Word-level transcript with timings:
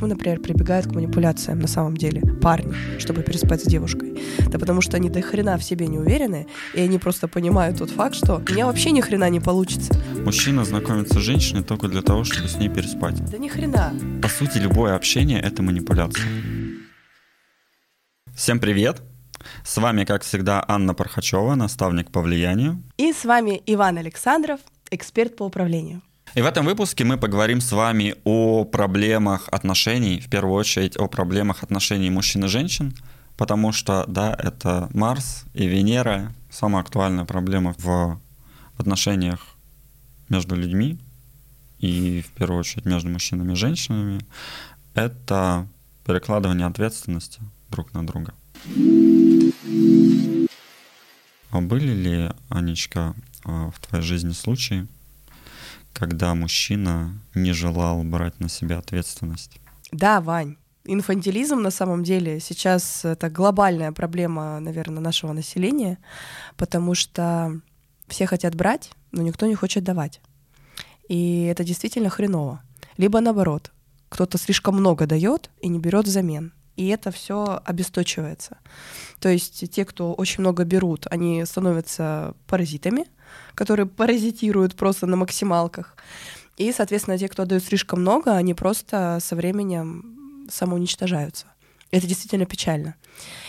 почему, 0.00 0.14
например, 0.14 0.40
прибегают 0.40 0.86
к 0.86 0.92
манипуляциям 0.92 1.58
на 1.58 1.68
самом 1.68 1.94
деле 1.94 2.22
парни, 2.40 2.74
чтобы 2.98 3.22
переспать 3.22 3.60
с 3.60 3.66
девушкой? 3.66 4.18
Да 4.48 4.58
потому 4.58 4.80
что 4.80 4.96
они 4.96 5.10
до 5.10 5.20
хрена 5.20 5.58
в 5.58 5.62
себе 5.62 5.88
не 5.88 5.98
уверены, 5.98 6.46
и 6.74 6.80
они 6.80 6.98
просто 6.98 7.28
понимают 7.28 7.78
тот 7.78 7.90
факт, 7.90 8.14
что 8.14 8.36
у 8.36 8.52
меня 8.52 8.64
вообще 8.64 8.92
ни 8.92 9.02
хрена 9.02 9.28
не 9.28 9.40
получится. 9.40 9.92
Мужчина 10.24 10.64
знакомится 10.64 11.18
с 11.18 11.22
женщиной 11.22 11.62
только 11.62 11.88
для 11.88 12.00
того, 12.00 12.24
чтобы 12.24 12.48
с 12.48 12.56
ней 12.56 12.70
переспать. 12.70 13.22
Да 13.30 13.36
ни 13.36 13.48
хрена. 13.48 13.92
По 14.22 14.28
сути, 14.28 14.56
любое 14.56 14.96
общение— 14.96 15.38
это 15.42 15.62
манипуляция. 15.62 16.24
Всем 18.34 18.58
привет! 18.58 19.02
С 19.64 19.76
вами, 19.76 20.04
как 20.04 20.22
всегда, 20.22 20.64
Анна 20.66 20.94
Пархачева, 20.94 21.54
наставник 21.56 22.10
по 22.10 22.22
влиянию. 22.22 22.82
И 22.96 23.12
с 23.12 23.26
вами 23.26 23.62
Иван 23.66 23.98
Александров, 23.98 24.60
эксперт 24.90 25.36
по 25.36 25.44
управлению. 25.44 26.00
И 26.34 26.42
в 26.42 26.46
этом 26.46 26.64
выпуске 26.64 27.04
мы 27.04 27.18
поговорим 27.18 27.60
с 27.60 27.72
вами 27.72 28.14
о 28.22 28.64
проблемах 28.64 29.48
отношений, 29.50 30.20
в 30.20 30.30
первую 30.30 30.54
очередь 30.54 30.96
о 30.96 31.08
проблемах 31.08 31.64
отношений 31.64 32.08
мужчин 32.08 32.44
и 32.44 32.48
женщин, 32.48 32.94
потому 33.36 33.72
что, 33.72 34.04
да, 34.06 34.36
это 34.38 34.88
Марс 34.94 35.44
и 35.54 35.66
Венера, 35.66 36.32
самая 36.48 36.82
актуальная 36.82 37.24
проблема 37.24 37.74
в 37.78 38.20
отношениях 38.78 39.40
между 40.28 40.54
людьми 40.54 41.00
и, 41.80 42.22
в 42.22 42.30
первую 42.30 42.60
очередь, 42.60 42.84
между 42.84 43.08
мужчинами 43.08 43.54
и 43.54 43.56
женщинами, 43.56 44.20
это 44.94 45.66
перекладывание 46.06 46.68
ответственности 46.68 47.40
друг 47.70 47.92
на 47.92 48.06
друга. 48.06 48.34
А 51.50 51.60
были 51.60 51.92
ли, 51.92 52.30
Анечка, 52.48 53.14
а, 53.44 53.72
в 53.72 53.80
твоей 53.80 54.04
жизни 54.04 54.30
случаи, 54.30 54.86
когда 55.92 56.34
мужчина 56.34 57.20
не 57.34 57.52
желал 57.52 58.02
брать 58.04 58.38
на 58.40 58.48
себя 58.48 58.78
ответственность? 58.78 59.60
Да, 59.92 60.20
Вань. 60.20 60.56
Инфантилизм 60.84 61.60
на 61.60 61.70
самом 61.70 62.02
деле 62.02 62.40
сейчас 62.40 63.04
это 63.04 63.28
глобальная 63.28 63.92
проблема, 63.92 64.58
наверное, 64.60 65.02
нашего 65.02 65.32
населения, 65.32 65.98
потому 66.56 66.94
что 66.94 67.60
все 68.08 68.26
хотят 68.26 68.54
брать, 68.54 68.90
но 69.12 69.22
никто 69.22 69.46
не 69.46 69.54
хочет 69.54 69.84
давать. 69.84 70.20
И 71.08 71.44
это 71.44 71.64
действительно 71.64 72.08
хреново. 72.08 72.62
Либо 72.96 73.20
наоборот, 73.20 73.72
кто-то 74.08 74.38
слишком 74.38 74.76
много 74.76 75.06
дает 75.06 75.50
и 75.60 75.68
не 75.68 75.78
берет 75.78 76.06
взамен. 76.06 76.52
И 76.76 76.86
это 76.88 77.10
все 77.10 77.60
обесточивается. 77.64 78.58
То 79.18 79.28
есть 79.28 79.70
те, 79.70 79.84
кто 79.84 80.14
очень 80.14 80.40
много 80.40 80.64
берут, 80.64 81.06
они 81.10 81.44
становятся 81.44 82.34
паразитами, 82.46 83.06
которые 83.54 83.86
паразитируют 83.86 84.74
просто 84.74 85.06
на 85.06 85.16
максималках. 85.16 85.96
И, 86.56 86.72
соответственно, 86.72 87.18
те, 87.18 87.28
кто 87.28 87.44
дают 87.44 87.64
слишком 87.64 88.00
много, 88.00 88.32
они 88.32 88.54
просто 88.54 89.18
со 89.20 89.36
временем 89.36 90.46
самоуничтожаются. 90.50 91.46
Это 91.90 92.06
действительно 92.06 92.46
печально. 92.46 92.94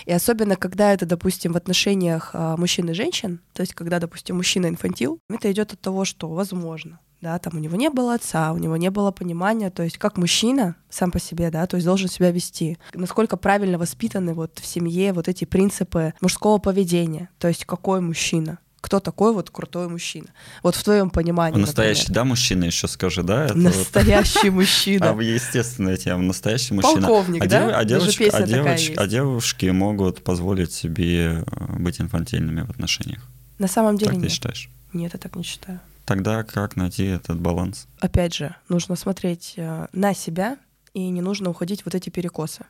И 0.06 0.12
особенно, 0.12 0.56
когда 0.56 0.94
это, 0.94 1.06
допустим, 1.06 1.54
в 1.54 1.58
отношениях 1.58 2.32
а, 2.34 2.58
мужчин 2.58 2.90
и 2.90 2.94
женщин, 2.94 3.40
то 3.54 3.62
есть 3.62 3.74
когда, 3.74 4.00
допустим, 4.00 4.38
мужчина 4.38 4.68
инфантил, 4.68 5.20
это 5.30 5.52
идет 5.52 5.74
от 5.74 5.80
того, 5.80 6.06
что 6.06 6.28
возможно, 6.28 7.00
да, 7.22 7.38
там 7.38 7.56
у 7.56 7.60
него 7.60 7.76
не 7.76 7.90
было 7.90 8.16
отца, 8.16 8.52
у 8.52 8.58
него 8.58 8.78
не 8.78 8.90
было 8.90 9.12
понимания, 9.12 9.70
то 9.70 9.84
есть 9.84 10.00
как 10.00 10.18
мужчина 10.18 10.76
сам 10.90 11.12
по 11.12 11.20
себе, 11.20 11.52
да, 11.52 11.68
то 11.68 11.76
есть 11.78 11.86
должен 11.86 12.10
себя 12.10 12.32
вести, 12.32 12.80
насколько 12.94 13.38
правильно 13.38 13.78
воспитаны 13.78 14.34
вот 14.34 14.58
в 14.58 14.66
семье 14.66 15.14
вот 15.14 15.28
эти 15.28 15.46
принципы 15.46 16.14
мужского 16.20 16.58
поведения, 16.58 17.30
то 17.38 17.48
есть 17.48 17.66
какой 17.66 18.02
мужчина, 18.02 18.58
кто 18.82 19.00
такой 19.00 19.34
вот 19.34 19.50
крутой 19.52 19.88
мужчина. 19.88 20.28
Вот 20.64 20.76
в 20.76 20.84
твоем 20.84 21.10
понимании. 21.10 21.60
Настоящий, 21.60 22.02
например. 22.02 22.16
да, 22.16 22.26
мужчина 22.26 22.64
еще 22.66 22.88
скажи, 22.88 23.24
да? 23.24 23.46
Это 23.46 23.58
настоящий 23.58 24.50
вот... 24.50 24.56
мужчина. 24.60 25.12
А 25.22 25.24
естественная 25.24 25.98
тема, 25.98 26.24
настоящий 26.24 26.74
мужчина. 26.74 27.08
Полковник, 27.08 27.44
а 27.44 27.48
да? 27.48 27.78
А, 27.78 27.86
девочки, 27.86 28.24
а, 28.24 28.42
девочки, 28.42 28.94
а 28.98 29.08
девушки 29.08 29.68
могут 29.68 30.24
позволить 30.24 30.74
себе 30.74 31.44
э, 31.46 31.78
быть 31.78 32.02
инфантильными 32.02 32.62
в 32.62 32.72
отношениях. 32.72 33.22
На 33.60 33.68
самом 33.68 33.98
деле 33.98 34.12
как 34.12 34.20
нет. 34.20 34.30
ты 34.30 34.34
считаешь? 34.34 34.70
Нет, 34.94 35.14
я 35.14 35.20
так 35.20 35.36
не 35.36 35.44
считаю. 35.44 35.80
Тогда 36.06 36.44
как 36.44 36.76
найти 36.76 37.06
этот 37.06 37.40
баланс? 37.40 37.88
Опять 38.00 38.34
же, 38.34 38.56
нужно 38.68 38.96
смотреть 38.96 39.54
э, 39.58 39.88
на 39.94 40.14
себя, 40.14 40.58
и 40.94 41.10
не 41.10 41.22
нужно 41.22 41.50
уходить 41.50 41.82
в 41.82 41.86
вот 41.86 41.96
эти 41.96 42.10
перекосы. 42.10 42.66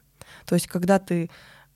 То 0.45 0.55
есть, 0.55 0.67
когда 0.67 0.99
ты 0.99 1.29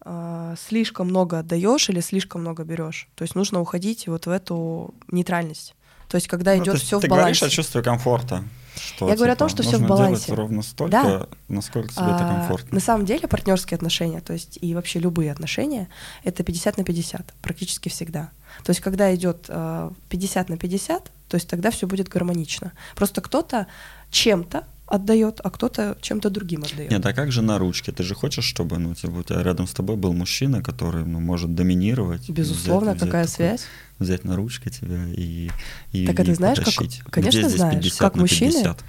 э, 0.06 0.56
слишком 0.58 1.08
много 1.08 1.40
отдаешь 1.40 1.90
или 1.90 2.00
слишком 2.00 2.42
много 2.42 2.64
берешь, 2.64 3.08
то 3.16 3.24
есть 3.24 3.36
нужно 3.36 3.60
уходить 3.60 4.08
вот 4.08 4.26
в 4.26 4.30
эту 4.30 4.94
нейтральность. 5.12 5.76
То 6.08 6.16
есть, 6.16 6.28
когда 6.28 6.56
ну, 6.56 6.64
идет 6.64 6.78
все 6.80 7.00
в 7.00 7.02
балансе. 7.02 7.08
Ты 7.08 7.16
говоришь 7.16 7.44
о 7.44 7.50
чувстве 7.50 7.82
комфорта. 7.82 8.44
Что, 8.76 9.06
Я 9.06 9.12
типа, 9.12 9.18
говорю 9.18 9.34
о 9.34 9.36
том, 9.38 9.50
что 9.50 9.64
все 9.64 9.78
в 9.78 9.88
балансе. 9.88 10.28
Делать 10.28 10.40
ровно 10.40 10.62
столько, 10.62 10.92
да. 10.92 11.28
насколько 11.48 11.90
тебе 11.90 12.06
а, 12.06 12.16
это 12.16 12.26
комфортно. 12.26 12.70
На 12.74 12.80
самом 12.82 13.06
деле 13.06 13.28
партнерские 13.28 13.76
отношения, 13.78 14.20
то 14.20 14.34
есть 14.34 14.60
и 14.62 14.76
вообще 14.76 15.00
любые 15.00 15.32
отношения, 15.32 15.88
это 16.24 16.44
50 16.44 16.78
на 16.78 16.84
50, 16.84 17.34
практически 17.42 17.90
всегда. 17.90 18.30
То 18.64 18.72
есть 18.72 18.82
когда 18.82 19.14
идет 19.16 19.46
э, 19.48 19.92
50 20.10 20.50
на 20.50 20.58
50, 20.58 21.12
то 21.28 21.36
есть 21.36 21.50
тогда 21.50 21.72
все 21.72 21.88
будет 21.88 22.10
гармонично. 22.10 22.74
Просто 22.96 23.22
кто-то 23.22 23.68
чем-то 24.12 24.66
отдает, 24.88 25.40
а 25.44 25.50
кто-то 25.50 25.98
чем-то 26.02 26.30
другим 26.30 26.64
отдает. 26.64 26.92
Нет, 26.92 27.06
а 27.06 27.14
как 27.14 27.32
же 27.32 27.42
на 27.42 27.58
ручке? 27.58 27.92
Ты 27.92 28.04
же 28.04 28.14
хочешь, 28.14 28.46
чтобы 28.46 28.78
ну, 28.78 28.94
типа, 28.94 29.12
у 29.12 29.24
тебя 29.24 29.42
рядом 29.44 29.68
с 29.68 29.72
тобой 29.72 29.96
был 29.96 30.14
мужчина, 30.14 30.62
который 30.62 31.06
ну, 31.06 31.20
может 31.20 31.56
доминировать? 31.56 32.30
Безусловно, 32.30 32.92
взять, 32.92 33.04
какая 33.04 33.24
взять 33.24 33.36
связь? 33.36 33.62
Такой, 33.62 34.06
взять 34.06 34.24
на 34.24 34.36
ручки 34.36 34.70
тебя 34.70 35.06
и, 35.08 35.50
и 35.92 36.06
Так 36.06 36.20
а 36.20 36.24
ты 36.26 36.36
знаешь, 36.36 36.58
потащить. 36.60 37.00
как, 37.00 37.14
конечно 37.14 37.40
Где 37.40 37.50
знаешь, 37.50 37.84
50 37.84 38.00
как 38.00 38.16
мужчины, 38.16 38.52
50? 38.52 38.84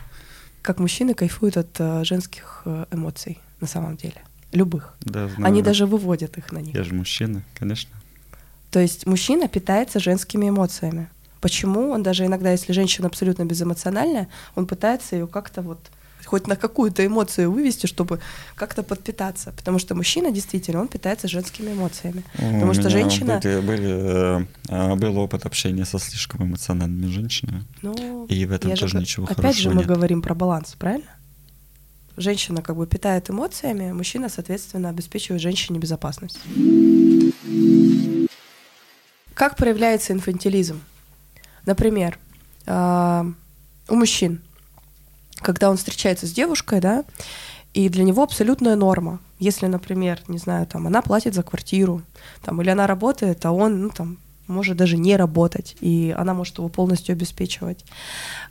как 0.63 0.79
мужчины 0.79 1.15
кайфуют 1.15 1.57
от 1.57 1.81
uh, 1.81 2.05
женских 2.05 2.63
uh, 2.65 2.87
эмоций 2.91 3.39
на 3.61 3.67
самом 3.67 3.97
деле, 3.97 4.21
любых. 4.53 4.95
Да, 5.01 5.29
знаю. 5.29 5.47
Они 5.47 5.63
даже 5.63 5.87
выводят 5.87 6.37
их 6.37 6.53
на 6.53 6.59
них. 6.59 6.75
Я 6.75 6.85
же 6.85 6.93
мужчина, 6.93 7.43
конечно. 7.55 7.91
То 8.71 8.81
есть 8.81 9.07
мужчина 9.07 9.49
питается 9.49 10.01
женскими 10.01 10.49
эмоциями. 10.49 11.09
Почему 11.41 11.91
он 11.91 12.03
даже 12.03 12.25
иногда, 12.25 12.53
если 12.53 12.73
женщина 12.73 13.09
абсолютно 13.09 13.45
безэмоциональная, 13.45 14.29
он 14.55 14.67
пытается 14.67 15.17
ее 15.17 15.27
как-то 15.27 15.63
вот 15.63 15.79
хоть 16.27 16.47
на 16.47 16.57
какую-то 16.57 17.07
эмоцию 17.07 17.51
вывести, 17.51 17.87
чтобы 17.87 18.21
как-то 18.57 18.83
подпитаться. 18.83 19.53
Потому 19.53 19.79
что 19.79 19.95
мужчина 19.95 20.31
действительно, 20.31 20.81
он 20.81 20.89
питается 20.89 21.29
женскими 21.29 21.73
эмоциями. 21.73 22.25
У 22.35 22.53
Потому 22.55 22.75
что 22.75 22.91
женщина... 22.91 23.41
Были, 23.43 23.61
были, 23.61 24.49
э, 24.69 24.95
был 24.97 25.19
опыт 25.19 25.47
общения 25.47 25.85
со 25.85 25.99
слишком 25.99 26.45
эмоциональными 26.45 27.11
женщинами. 27.11 27.65
Ну, 27.83 28.27
и 28.27 28.45
в 28.45 28.53
этом 28.53 28.73
тоже 28.73 28.89
же, 28.89 28.99
ничего 28.99 29.25
опять 29.25 29.37
хорошего 29.37 29.51
Опять 29.51 29.63
же 29.63 29.71
мы 29.71 29.77
нет. 29.77 29.87
говорим 29.87 30.23
про 30.23 30.35
баланс, 30.35 30.75
правильно? 30.79 31.07
Женщина 32.17 32.63
как 32.63 32.77
бы 32.77 32.87
питает 32.87 33.29
эмоциями, 33.31 33.93
мужчина, 33.93 34.29
соответственно, 34.29 34.89
обеспечивает 34.89 35.43
женщине 35.43 35.79
безопасность. 35.79 36.39
Как 39.35 39.57
проявляется 39.57 40.15
инфантилизм? 40.15 40.81
Например, 41.67 42.19
а, 42.67 43.27
у 43.89 43.95
мужчин, 43.95 44.41
когда 45.37 45.71
он 45.71 45.77
встречается 45.77 46.27
с 46.27 46.33
девушкой, 46.33 46.81
да, 46.81 47.05
и 47.75 47.89
для 47.89 48.05
него 48.05 48.23
абсолютная 48.23 48.77
норма. 48.77 49.21
Если, 49.39 49.67
например, 49.67 50.21
не 50.29 50.39
знаю, 50.39 50.67
там, 50.67 50.87
она 50.87 51.03
платит 51.03 51.35
за 51.35 51.43
квартиру, 51.43 52.01
там, 52.43 52.63
или 52.63 52.71
она 52.71 52.87
работает, 52.87 53.45
а 53.45 53.53
он, 53.53 53.83
ну, 53.83 53.91
там, 53.91 54.17
может 54.47 54.77
даже 54.77 54.97
не 54.97 55.17
работать, 55.17 55.77
и 55.81 56.15
она 56.17 56.33
может 56.33 56.59
его 56.59 56.69
полностью 56.69 57.13
обеспечивать. 57.13 57.85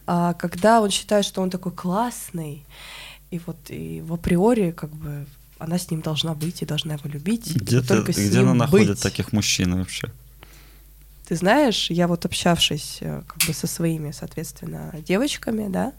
А 0.05 0.33
когда 0.33 0.81
он 0.81 0.91
считает, 0.91 1.25
что 1.25 1.41
он 1.41 1.49
такой 1.49 1.71
классный, 1.71 2.65
и 3.31 3.41
вот 3.45 3.57
и 3.69 4.01
в 4.05 4.13
априори 4.13 4.71
как 4.71 4.91
бы 4.91 5.25
она 5.57 5.77
с 5.77 5.89
ним 5.89 6.01
должна 6.01 6.33
быть 6.35 6.61
и 6.61 6.65
должна 6.65 6.95
его 6.95 7.09
любить. 7.09 7.55
Где, 7.55 7.81
ты, 7.81 7.87
только 7.87 8.11
где 8.11 8.39
она 8.39 8.53
находит 8.53 8.99
таких 8.99 9.31
мужчин 9.31 9.75
вообще? 9.77 10.11
Ты 11.27 11.35
знаешь, 11.35 11.89
я 11.89 12.07
вот 12.07 12.25
общавшись 12.25 12.99
э, 13.01 13.21
как 13.27 13.47
бы 13.47 13.53
со 13.53 13.67
своими, 13.67 14.11
соответственно, 14.11 14.93
девочками, 15.07 15.67
да, 15.69 15.93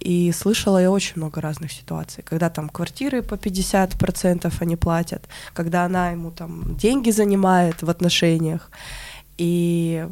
и 0.00 0.32
слышала 0.32 0.78
я 0.78 0.90
очень 0.90 1.14
много 1.16 1.40
разных 1.40 1.72
ситуаций, 1.72 2.24
когда 2.24 2.50
там 2.50 2.68
квартиры 2.68 3.22
по 3.22 3.34
50% 3.34 4.52
они 4.58 4.76
платят, 4.76 5.28
когда 5.54 5.84
она 5.84 6.10
ему 6.10 6.30
там 6.30 6.76
деньги 6.76 7.10
занимает 7.10 7.82
в 7.82 7.88
отношениях, 7.88 8.70
и 9.38 10.06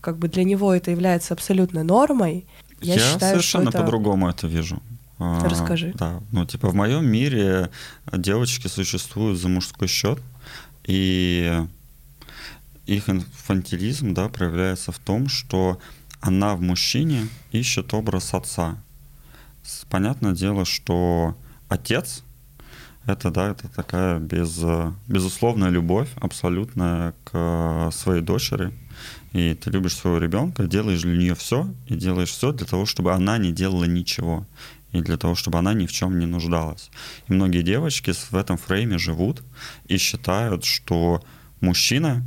как 0.00 0.18
бы 0.18 0.28
для 0.28 0.44
него 0.44 0.72
это 0.72 0.90
является 0.90 1.34
абсолютной 1.34 1.82
нормой. 1.82 2.46
Я, 2.80 2.94
я 2.94 3.00
считаю, 3.00 3.32
совершенно 3.32 3.70
это... 3.70 3.78
по-другому 3.78 4.28
это 4.28 4.46
вижу. 4.46 4.80
А, 5.18 5.48
Расскажи. 5.48 5.92
Да, 5.96 6.20
ну 6.30 6.44
типа 6.46 6.68
в 6.68 6.74
моем 6.74 7.06
мире 7.06 7.70
девочки 8.12 8.68
существуют 8.68 9.38
за 9.38 9.48
мужской 9.48 9.88
счет, 9.88 10.18
и 10.84 11.60
их 12.86 13.08
инфантилизм, 13.08 14.14
да, 14.14 14.28
проявляется 14.28 14.92
в 14.92 14.98
том, 14.98 15.28
что 15.28 15.78
она 16.20 16.54
в 16.56 16.60
мужчине 16.60 17.28
ищет 17.52 17.94
образ 17.94 18.34
отца. 18.34 18.76
Понятное 19.88 20.32
дело, 20.32 20.64
что 20.64 21.36
отец 21.68 22.22
это, 23.06 23.30
да, 23.30 23.50
это 23.50 23.68
такая 23.68 24.18
без, 24.18 24.60
безусловная 25.08 25.70
любовь 25.70 26.08
абсолютная 26.20 27.14
к 27.24 27.90
своей 27.92 28.22
дочери. 28.22 28.72
И 29.32 29.54
ты 29.54 29.70
любишь 29.70 29.96
своего 29.96 30.18
ребенка, 30.18 30.66
делаешь 30.66 31.02
для 31.02 31.16
нее 31.16 31.34
все, 31.34 31.72
и 31.86 31.94
делаешь 31.94 32.30
все 32.30 32.52
для 32.52 32.66
того, 32.66 32.84
чтобы 32.84 33.12
она 33.12 33.38
не 33.38 33.52
делала 33.52 33.84
ничего. 33.84 34.46
и 34.92 35.00
для 35.02 35.16
того, 35.16 35.34
чтобы 35.34 35.58
она 35.58 35.72
ни 35.72 35.86
в 35.86 35.92
чем 35.92 36.18
не 36.18 36.26
нуждалась. 36.26 36.90
И 37.28 37.32
многие 37.32 37.62
девочки 37.62 38.12
в 38.12 38.34
этом 38.34 38.58
фрейме 38.58 38.98
живут 38.98 39.42
и 39.86 39.98
считают, 39.98 40.64
что 40.64 41.22
мужчина 41.60 42.24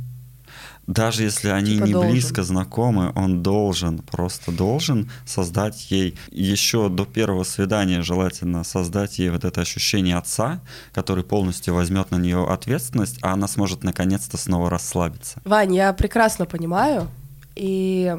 даже 0.86 1.22
если 1.22 1.48
они 1.48 1.74
типа 1.74 1.84
не 1.84 1.92
должен. 1.92 2.10
близко 2.10 2.42
знакомы, 2.42 3.12
он 3.14 3.42
должен, 3.42 3.98
просто 3.98 4.52
должен 4.52 5.10
создать 5.24 5.90
ей 5.90 6.16
еще 6.30 6.88
до 6.88 7.04
первого 7.04 7.44
свидания 7.44 8.02
желательно 8.02 8.64
создать 8.64 9.18
ей 9.18 9.30
вот 9.30 9.44
это 9.44 9.60
ощущение 9.60 10.16
отца, 10.16 10.60
который 10.92 11.24
полностью 11.24 11.74
возьмет 11.74 12.10
на 12.10 12.16
нее 12.16 12.46
ответственность, 12.46 13.18
а 13.22 13.32
она 13.32 13.48
сможет 13.48 13.84
наконец-то 13.84 14.36
снова 14.36 14.70
расслабиться. 14.70 15.40
Вань, 15.44 15.74
я 15.74 15.92
прекрасно 15.92 16.46
понимаю, 16.46 17.08
и 17.56 18.16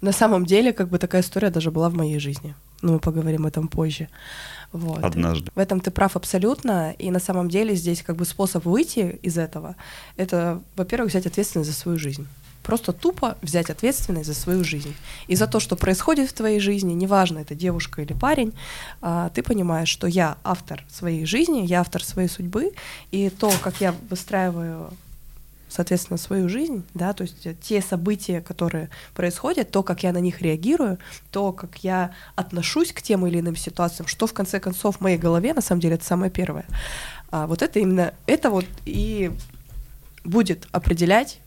на 0.00 0.12
самом 0.12 0.46
деле 0.46 0.72
как 0.72 0.88
бы 0.88 0.98
такая 0.98 1.22
история 1.22 1.50
даже 1.50 1.70
была 1.70 1.88
в 1.88 1.94
моей 1.94 2.18
жизни. 2.18 2.54
Но 2.82 2.92
мы 2.92 2.98
поговорим 2.98 3.42
об 3.42 3.46
этом 3.46 3.68
позже. 3.68 4.08
Вот. 4.74 5.04
Однажды. 5.04 5.52
В 5.54 5.58
этом 5.60 5.78
ты 5.78 5.92
прав 5.92 6.16
абсолютно. 6.16 6.96
И 6.98 7.12
на 7.12 7.20
самом 7.20 7.48
деле 7.48 7.76
здесь 7.76 8.02
как 8.02 8.16
бы 8.16 8.24
способ 8.24 8.64
выйти 8.64 9.20
из 9.22 9.38
этого— 9.38 9.76
это, 10.16 10.60
во-первых, 10.74 11.10
взять 11.10 11.26
ответственность 11.26 11.70
за 11.70 11.76
свою 11.76 11.96
жизнь. 11.96 12.26
Просто 12.64 12.92
тупо 12.92 13.36
взять 13.40 13.70
ответственность 13.70 14.26
за 14.26 14.34
свою 14.34 14.64
жизнь. 14.64 14.92
И 15.28 15.36
за 15.36 15.46
то, 15.46 15.60
что 15.60 15.76
происходит 15.76 16.28
в 16.28 16.32
твоей 16.32 16.58
жизни, 16.58 16.92
неважно, 16.92 17.38
это 17.38 17.54
девушка 17.54 18.02
или 18.02 18.14
парень, 18.14 18.52
а, 19.00 19.28
ты 19.28 19.44
понимаешь, 19.44 19.88
что 19.88 20.08
я 20.08 20.38
автор 20.42 20.82
своей 20.90 21.24
жизни, 21.24 21.66
я 21.66 21.80
автор 21.80 22.02
своей 22.02 22.28
судьбы, 22.28 22.72
и 23.12 23.30
то, 23.30 23.52
как 23.62 23.80
я 23.80 23.94
выстраиваю 24.10 24.90
соответственно, 25.74 26.18
свою 26.18 26.48
жизнь, 26.48 26.84
да, 26.94 27.12
то 27.12 27.22
есть 27.22 27.46
те 27.60 27.82
события, 27.82 28.40
которые 28.40 28.90
происходят, 29.12 29.70
то, 29.72 29.82
как 29.82 30.04
я 30.04 30.12
на 30.12 30.18
них 30.18 30.40
реагирую, 30.40 30.98
то, 31.32 31.52
как 31.52 31.78
я 31.78 32.12
отношусь 32.36 32.92
к 32.92 33.02
тем 33.02 33.26
или 33.26 33.40
иным 33.40 33.56
ситуациям, 33.56 34.06
что 34.06 34.26
в 34.28 34.32
конце 34.32 34.60
концов 34.60 34.98
в 34.98 35.00
моей 35.00 35.18
голове, 35.18 35.52
на 35.52 35.60
самом 35.60 35.80
деле, 35.80 35.96
это 35.96 36.04
самое 36.04 36.30
первое. 36.30 36.66
А 37.30 37.48
вот 37.48 37.62
это 37.62 37.80
именно, 37.80 38.14
это 38.26 38.50
вот 38.50 38.66
и 38.84 39.32
будет 40.24 40.68
определять. 40.70 41.40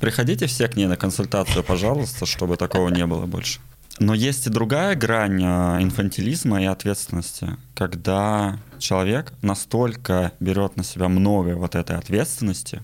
Приходите 0.00 0.46
все 0.46 0.66
к 0.68 0.76
ней 0.76 0.86
на 0.86 0.96
консультацию, 0.96 1.62
пожалуйста, 1.62 2.24
чтобы 2.24 2.56
такого 2.56 2.88
не 2.88 3.04
было 3.06 3.26
больше. 3.26 3.60
Но 3.98 4.14
есть 4.14 4.46
и 4.46 4.50
другая 4.50 4.96
грань 4.96 5.42
а, 5.44 5.78
инфантилизма 5.80 6.62
и 6.62 6.64
ответственности, 6.64 7.56
когда 7.74 8.58
человек 8.78 9.32
настолько 9.42 10.32
берет 10.40 10.76
на 10.76 10.82
себя 10.82 11.08
много 11.08 11.50
вот 11.50 11.76
этой 11.76 11.96
ответственности, 11.96 12.82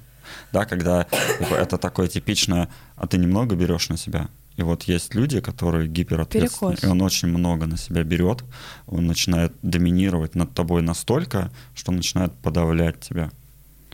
да, 0.53 0.65
когда 0.65 1.05
типа, 1.39 1.55
это 1.55 1.79
такое 1.79 2.09
типичное, 2.09 2.69
а 2.97 3.07
ты 3.07 3.19
немного 3.19 3.57
берешь 3.57 3.89
на 3.89 3.97
себя. 3.97 4.29
И 4.57 4.63
вот 4.63 4.83
есть 4.83 5.15
люди, 5.15 5.41
которые 5.41 5.89
гиперответственны, 5.89 6.73
Перекос. 6.73 6.85
и 6.85 6.87
он 6.87 7.01
очень 7.03 7.29
много 7.29 7.67
на 7.67 7.79
себя 7.79 8.03
берет, 8.05 8.45
он 8.87 9.07
начинает 9.07 9.53
доминировать 9.63 10.35
над 10.35 10.53
тобой 10.53 10.83
настолько, 10.83 11.51
что 11.75 11.93
он 11.93 11.97
начинает 11.97 12.33
подавлять 12.35 13.01
тебя. 13.01 13.31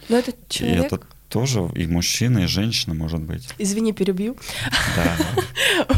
Но 0.09 0.19
этот 0.19 0.49
человек... 0.49 0.83
И 0.83 0.87
это 0.87 1.00
тоже 1.29 1.69
и 1.75 1.87
мужчина, 1.87 2.41
и 2.41 2.47
женщина, 2.47 2.94
может 2.94 3.21
быть. 3.21 3.49
Извини, 3.59 3.93
перебью. 3.93 4.37
Да. 4.97 5.17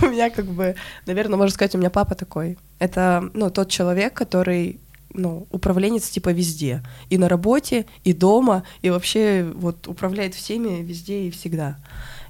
у 0.03 0.11
меня 0.11 0.31
как 0.31 0.47
бы, 0.47 0.75
наверное, 1.07 1.37
можно 1.37 1.55
сказать, 1.55 1.75
у 1.75 1.79
меня 1.79 1.91
папа 1.91 2.15
такой. 2.15 2.59
Это, 2.79 3.31
ну, 3.35 3.51
тот 3.51 3.71
человек, 3.71 4.15
который 4.15 4.81
ну, 5.19 5.47
управленец 5.51 6.09
типа 6.09 6.31
везде. 6.31 6.83
И 7.11 7.19
на 7.19 7.29
работе, 7.29 7.87
и 8.05 8.13
дома, 8.13 8.63
и 8.83 8.91
вообще 8.91 9.51
вот 9.55 9.89
управляет 9.89 10.35
всеми 10.35 10.83
везде 10.83 11.27
и 11.27 11.31
всегда. 11.31 11.77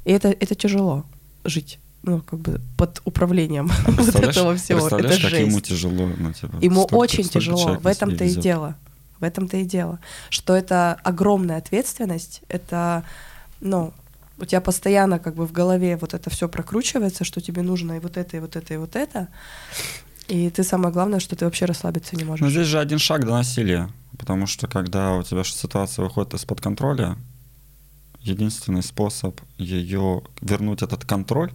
И 0.05 0.11
это, 0.11 0.29
это 0.29 0.55
тяжело 0.55 1.05
жить 1.45 1.79
ну, 2.03 2.21
как 2.21 2.39
бы 2.39 2.61
под 2.77 3.03
управлением 3.05 3.71
а 3.87 3.91
вот 3.91 4.15
этого 4.15 4.57
всего. 4.57 4.81
Представляешь, 4.81 5.19
это 5.19 5.31
как 5.31 5.41
ему 5.41 5.61
тяжело? 5.61 6.09
Ну, 6.17 6.33
типа, 6.33 6.57
ему 6.61 6.83
столько, 6.83 6.95
очень 6.95 7.25
столько 7.25 7.41
тяжело, 7.41 7.79
в 7.79 7.87
этом-то 7.87 8.25
и 8.25 8.35
дело. 8.35 8.77
В 9.19 9.25
этом-то 9.25 9.57
и 9.57 9.65
дело. 9.65 9.99
Что 10.31 10.57
это 10.57 10.95
огромная 11.03 11.59
ответственность, 11.59 12.43
это, 12.49 13.05
ну, 13.61 13.93
у 14.39 14.45
тебя 14.45 14.61
постоянно 14.61 15.19
как 15.19 15.35
бы 15.35 15.47
в 15.47 15.53
голове 15.53 15.97
вот 15.97 16.15
это 16.15 16.31
все 16.31 16.49
прокручивается, 16.49 17.25
что 17.25 17.41
тебе 17.41 17.63
нужно 17.63 17.95
и 17.95 17.99
вот 17.99 18.17
это, 18.17 18.37
и 18.37 18.41
вот 18.41 18.55
это, 18.57 18.75
и 18.75 18.77
вот 18.77 18.95
это. 18.95 19.29
И 20.29 20.51
ты 20.51 20.63
самое 20.63 20.93
главное, 20.93 21.21
что 21.21 21.37
ты 21.37 21.45
вообще 21.45 21.65
расслабиться 21.65 22.15
не 22.15 22.25
можешь. 22.25 22.43
Но 22.43 22.51
здесь 22.51 22.67
же 22.67 22.79
один 22.79 22.99
шаг 22.99 23.25
до 23.25 23.33
насилия, 23.33 23.91
потому 24.19 24.47
что 24.47 24.67
когда 24.67 25.15
у 25.15 25.23
тебя 25.23 25.43
ситуация 25.43 26.05
выходит 26.05 26.35
из-под 26.35 26.61
контроля, 26.61 27.17
единственный 28.21 28.83
способ 28.83 29.41
ее 29.57 30.23
вернуть 30.43 30.83
этот 30.83 31.05
контроль, 31.05 31.51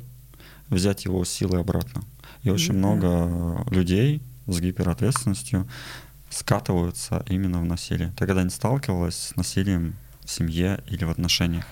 взять 0.70 1.06
его 1.06 1.24
силой 1.24 1.62
обратно. 1.62 2.04
И 2.42 2.50
очень 2.50 2.74
mm-hmm. 2.74 2.78
много 2.78 3.70
людей 3.70 4.22
с 4.48 4.60
гиперответственностью 4.60 5.68
скатываются 6.30 7.24
именно 7.30 7.60
в 7.60 7.66
насилие. 7.66 8.12
Ты 8.18 8.25
когда 8.25 8.44
не 8.44 8.50
сталкивалась 8.50 9.16
с 9.16 9.36
насилием 9.36 9.96
в 10.24 10.31
семье 10.31 10.84
или 10.90 11.04
в 11.06 11.10
отношениях? 11.10 11.66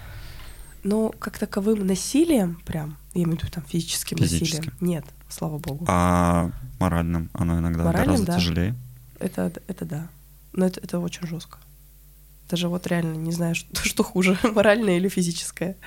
Ну, 0.84 1.14
как 1.20 1.38
таковым 1.38 1.86
насилием 1.86 2.62
прям, 2.66 2.98
я 3.14 3.24
имею 3.24 3.38
в 3.38 3.42
виду 3.42 3.52
там 3.52 3.64
физическим, 3.64 4.18
физическим. 4.18 4.58
насилием, 4.58 4.78
нет, 4.82 5.06
слава 5.32 5.58
богу. 5.58 5.86
А 5.88 6.52
моральным 6.80 7.30
оно 7.34 7.60
иногда 7.60 7.84
моральным, 7.84 8.16
гораздо 8.16 8.26
да. 8.26 8.38
тяжелее? 8.38 8.76
Это, 9.20 9.52
это 9.68 9.86
да. 9.86 10.08
Но 10.54 10.66
это, 10.66 10.80
это 10.82 11.00
очень 11.00 11.28
жестко. 11.28 11.58
Даже 12.50 12.68
вот 12.68 12.88
реально 12.88 13.16
не 13.16 13.32
знаю, 13.32 13.56
что, 13.56 13.68
что 13.84 14.04
хуже, 14.04 14.38
моральное 14.44 14.98
или 14.98 15.08
физическое. 15.08 15.78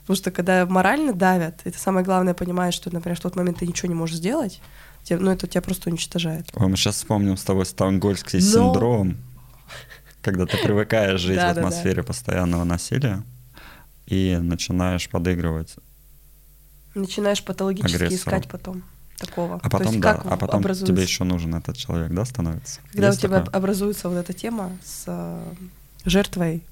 Потому 0.00 0.16
что 0.16 0.30
когда 0.30 0.66
морально 0.66 1.12
давят, 1.12 1.60
это 1.64 1.78
самое 1.78 2.04
главное 2.04 2.34
понимаешь, 2.34 2.74
что, 2.74 2.92
например, 2.92 3.16
в 3.16 3.22
тот 3.22 3.36
момент 3.36 3.58
ты 3.58 3.66
ничего 3.66 3.88
не 3.88 3.94
можешь 3.94 4.16
сделать, 4.16 4.60
тебе, 5.04 5.18
ну 5.18 5.30
это 5.30 5.46
тебя 5.46 5.62
просто 5.62 5.88
уничтожает. 5.90 6.48
Ой, 6.54 6.68
мы 6.68 6.76
сейчас 6.76 6.96
вспомним 6.96 7.36
с 7.36 7.44
тобой 7.44 7.66
стокгольмский 7.66 8.40
Но... 8.40 8.44
синдром, 8.44 9.16
когда 10.22 10.46
ты 10.46 10.56
привыкаешь 10.58 11.20
жить 11.20 11.38
в 11.38 11.44
атмосфере 11.44 12.02
постоянного 12.02 12.64
насилия 12.64 13.22
и 14.06 14.36
начинаешь 14.40 15.08
подыгрывать. 15.08 15.76
Начинаешь 16.94 17.42
патологически 17.44 17.96
агрессору. 17.96 18.16
искать 18.16 18.48
потом 18.48 18.82
такого. 19.18 19.60
А 19.62 19.70
потом, 19.70 20.00
да, 20.00 20.20
а 20.24 20.36
потом 20.36 20.62
тебе 20.62 21.02
еще 21.02 21.24
нужен 21.24 21.54
этот 21.54 21.76
человек, 21.76 22.12
да, 22.12 22.24
становится? 22.24 22.80
Когда 22.90 23.08
Есть 23.08 23.18
у 23.24 23.28
тебя 23.28 23.40
такое? 23.40 23.54
образуется 23.54 24.08
вот 24.08 24.16
эта 24.16 24.32
тема 24.32 24.72
с 24.84 25.04
э, 25.06 25.40
жертвой, 26.04 26.62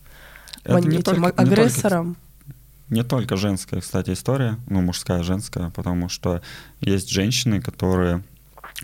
Это 0.64 0.80
не 0.80 0.96
этим 0.98 1.02
только, 1.22 1.26
агрессором. 1.28 2.08
Не 2.08 2.14
только, 2.14 2.94
не 2.94 3.02
только 3.04 3.36
женская, 3.36 3.80
кстати, 3.80 4.10
история, 4.12 4.56
ну, 4.68 4.80
мужская, 4.80 5.22
женская, 5.22 5.70
потому 5.70 6.08
что 6.08 6.42
есть 6.80 7.10
женщины, 7.10 7.60
которые 7.60 8.22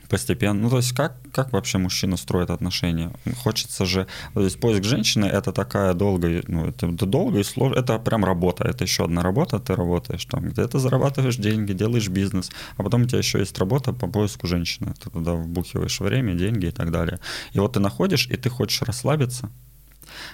постепенно. 0.08 0.60
Ну, 0.60 0.70
то 0.70 0.76
есть 0.78 0.92
как, 0.92 1.16
как 1.32 1.52
вообще 1.52 1.78
мужчина 1.78 2.16
строит 2.16 2.50
отношения? 2.50 3.10
Хочется 3.42 3.84
же... 3.84 4.06
То 4.34 4.40
есть 4.40 4.60
поиск 4.60 4.84
женщины— 4.84 5.24
это 5.32 5.52
такая 5.52 5.94
долгая... 5.94 6.42
Ну, 6.48 6.66
это, 6.66 6.86
это 6.86 7.06
долго 7.06 7.38
и 7.38 7.44
сложно. 7.44 7.78
Это 7.78 7.98
прям 7.98 8.24
работа. 8.24 8.64
Это 8.64 8.84
еще 8.84 9.04
одна 9.04 9.22
работа. 9.22 9.58
Ты 9.58 9.74
работаешь 9.74 10.24
там, 10.24 10.48
где 10.48 10.66
ты 10.66 10.78
зарабатываешь 10.78 11.36
деньги, 11.36 11.72
делаешь 11.72 12.08
бизнес, 12.08 12.50
а 12.76 12.82
потом 12.82 13.02
у 13.02 13.04
тебя 13.06 13.18
еще 13.18 13.38
есть 13.38 13.58
работа 13.58 13.92
по 13.92 14.06
поиску 14.06 14.46
женщины. 14.46 14.94
Ты 15.02 15.10
туда 15.10 15.32
вбухиваешь 15.32 16.00
время, 16.00 16.34
деньги 16.34 16.66
и 16.66 16.72
так 16.72 16.90
далее. 16.90 17.18
И 17.52 17.58
вот 17.58 17.74
ты 17.74 17.80
находишь, 17.80 18.26
и 18.26 18.36
ты 18.36 18.50
хочешь 18.50 18.82
расслабиться, 18.82 19.50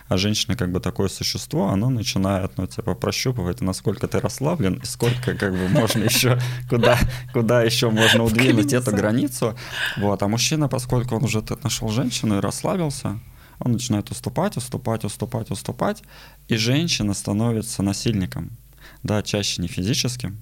а 0.08 0.16
женщина 0.16 0.56
как 0.56 0.72
бы 0.72 0.80
такое 0.80 1.08
существо, 1.08 1.68
оно 1.68 1.90
начинает, 1.90 2.56
ну, 2.56 2.66
типа, 2.66 2.94
прощупывать, 2.94 3.60
насколько 3.60 4.06
ты 4.08 4.20
расслаблен, 4.20 4.74
и 4.74 4.86
сколько 4.86 5.34
как 5.34 5.52
бы 5.52 5.68
можно 5.68 6.04
еще, 6.04 6.38
куда, 6.68 6.98
куда 7.32 7.62
еще 7.62 7.90
можно 7.90 8.24
удвинуть 8.24 8.72
эту 8.72 8.92
границу. 8.92 9.56
Вот. 9.96 10.22
А 10.22 10.28
мужчина, 10.28 10.68
поскольку 10.68 11.16
он 11.16 11.24
уже 11.24 11.42
нашел 11.62 11.88
женщину 11.88 12.38
и 12.38 12.40
расслабился, 12.40 13.18
он 13.58 13.72
начинает 13.72 14.10
уступать, 14.10 14.56
уступать, 14.56 15.04
уступать, 15.04 15.50
уступать, 15.50 16.02
и 16.48 16.56
женщина 16.56 17.14
становится 17.14 17.82
насильником. 17.82 18.50
Да, 19.02 19.22
чаще 19.22 19.62
не 19.62 19.68
физическим, 19.68 20.38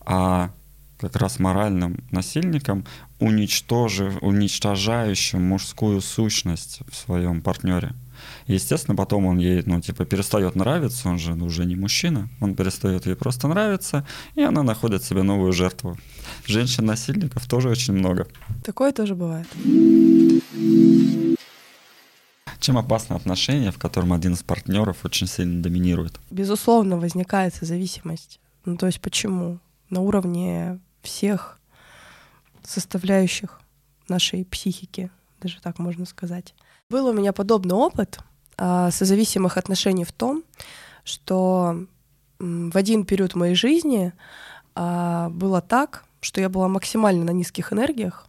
а 0.00 0.50
как 0.98 1.16
раз 1.16 1.38
моральным 1.38 1.98
насильником, 2.10 2.86
уничтожив, 3.18 4.22
уничтожающим 4.22 5.42
мужскую 5.42 6.00
сущность 6.00 6.80
в 6.88 6.94
своем 6.94 7.42
партнере. 7.42 7.92
Естественно, 8.46 8.96
потом 8.96 9.26
он 9.26 9.38
ей, 9.38 9.62
ну, 9.66 9.80
типа, 9.80 10.04
перестает 10.04 10.54
нравиться, 10.54 11.08
он 11.08 11.18
же 11.18 11.32
уже 11.32 11.64
не 11.64 11.76
мужчина, 11.76 12.28
он 12.40 12.54
перестает 12.54 13.06
ей 13.06 13.16
просто 13.16 13.48
нравиться, 13.48 14.06
и 14.34 14.42
она 14.42 14.62
находит 14.62 15.02
себе 15.02 15.22
новую 15.22 15.52
жертву. 15.52 15.96
Женщин-насильников 16.46 17.46
тоже 17.46 17.68
очень 17.68 17.94
много. 17.94 18.26
Такое 18.64 18.92
тоже 18.92 19.14
бывает. 19.14 19.46
Чем 22.60 22.78
опасно 22.78 23.16
отношения, 23.16 23.70
в 23.70 23.78
котором 23.78 24.12
один 24.12 24.32
из 24.32 24.42
партнеров 24.42 25.04
очень 25.04 25.26
сильно 25.26 25.62
доминирует? 25.62 26.18
Безусловно, 26.30 26.96
возникает 26.96 27.54
зависимость. 27.60 28.40
Ну, 28.64 28.76
то 28.76 28.86
есть 28.86 29.00
почему? 29.00 29.58
На 29.90 30.00
уровне 30.00 30.80
всех 31.02 31.58
составляющих 32.62 33.60
нашей 34.08 34.44
психики, 34.44 35.10
даже 35.40 35.60
так 35.60 35.78
можно 35.78 36.06
сказать. 36.06 36.54
Был 36.94 37.08
у 37.08 37.12
меня 37.12 37.32
подобный 37.32 37.74
опыт 37.74 38.20
а, 38.56 38.92
созависимых 38.92 39.56
отношений 39.56 40.04
в 40.04 40.12
том, 40.12 40.44
что 41.02 41.86
в 42.38 42.76
один 42.76 43.04
период 43.04 43.34
моей 43.34 43.56
жизни 43.56 44.12
а, 44.76 45.28
было 45.30 45.60
так, 45.60 46.04
что 46.20 46.40
я 46.40 46.48
была 46.48 46.68
максимально 46.68 47.24
на 47.24 47.30
низких 47.32 47.72
энергиях, 47.72 48.28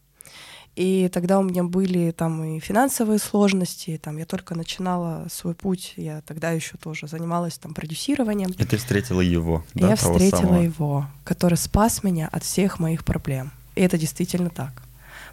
И 0.75 1.11
тогда 1.13 1.37
у 1.37 1.43
меня 1.43 1.63
были 1.63 2.09
там 2.09 2.43
и 2.43 2.59
финансовые 2.59 3.19
сложности, 3.19 4.01
там 4.03 4.17
я 4.17 4.25
только 4.25 4.55
начинала 4.55 5.27
свой 5.29 5.53
путь, 5.53 5.93
я 5.95 6.21
тогда 6.21 6.49
еще 6.49 6.75
тоже 6.77 7.07
занималась 7.07 7.59
там 7.59 7.75
продюсированием. 7.75 8.49
И 8.49 8.65
ты 8.65 8.77
встретила 8.77 9.21
его, 9.21 9.63
да, 9.75 9.89
Я 9.89 9.95
встретила 9.95 10.39
самого. 10.39 10.63
его, 10.63 11.05
который 11.23 11.59
спас 11.59 12.01
меня 12.01 12.29
от 12.31 12.43
всех 12.43 12.79
моих 12.79 13.05
проблем. 13.05 13.51
И 13.75 13.81
это 13.81 13.99
действительно 13.99 14.49
так. 14.49 14.81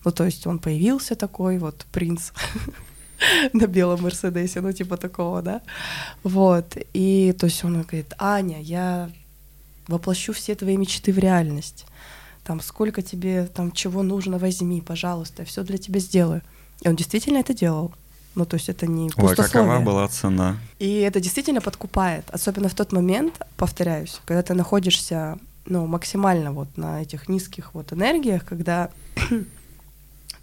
Ну, 0.04 0.10
то 0.10 0.24
есть 0.24 0.46
он 0.46 0.58
появился 0.58 1.14
такой 1.14 1.56
вот 1.56 1.86
принц 1.92 2.32
на 3.52 3.66
белом 3.66 4.02
Мерседесе, 4.02 4.60
ну, 4.60 4.72
типа 4.72 4.96
такого, 4.96 5.42
да. 5.42 5.60
Вот. 6.24 6.76
И 6.94 7.34
то 7.38 7.46
есть 7.46 7.64
он 7.64 7.82
говорит, 7.82 8.14
Аня, 8.18 8.60
я 8.60 9.10
воплощу 9.88 10.32
все 10.32 10.54
твои 10.54 10.76
мечты 10.76 11.12
в 11.12 11.18
реальность 11.18 11.86
там, 12.44 12.60
сколько 12.60 13.02
тебе 13.02 13.46
там 13.46 13.72
чего 13.72 14.02
нужно, 14.02 14.38
возьми, 14.38 14.80
пожалуйста, 14.80 15.42
я 15.42 15.46
все 15.46 15.62
для 15.62 15.78
тебя 15.78 16.00
сделаю. 16.00 16.42
И 16.80 16.88
он 16.88 16.96
действительно 16.96 17.38
это 17.38 17.54
делал. 17.54 17.92
Ну, 18.34 18.46
то 18.46 18.56
есть 18.56 18.68
это 18.68 18.86
не 18.86 19.10
Ой, 19.16 19.36
какова 19.36 19.80
была 19.80 20.08
цена? 20.08 20.56
И 20.78 21.00
это 21.00 21.20
действительно 21.20 21.60
подкупает, 21.60 22.24
особенно 22.30 22.68
в 22.68 22.74
тот 22.74 22.92
момент, 22.92 23.40
повторяюсь, 23.56 24.20
когда 24.24 24.42
ты 24.42 24.54
находишься, 24.54 25.38
ну, 25.66 25.86
максимально 25.86 26.50
вот 26.50 26.76
на 26.76 27.02
этих 27.02 27.28
низких 27.28 27.74
вот 27.74 27.92
энергиях, 27.92 28.44
когда 28.44 28.90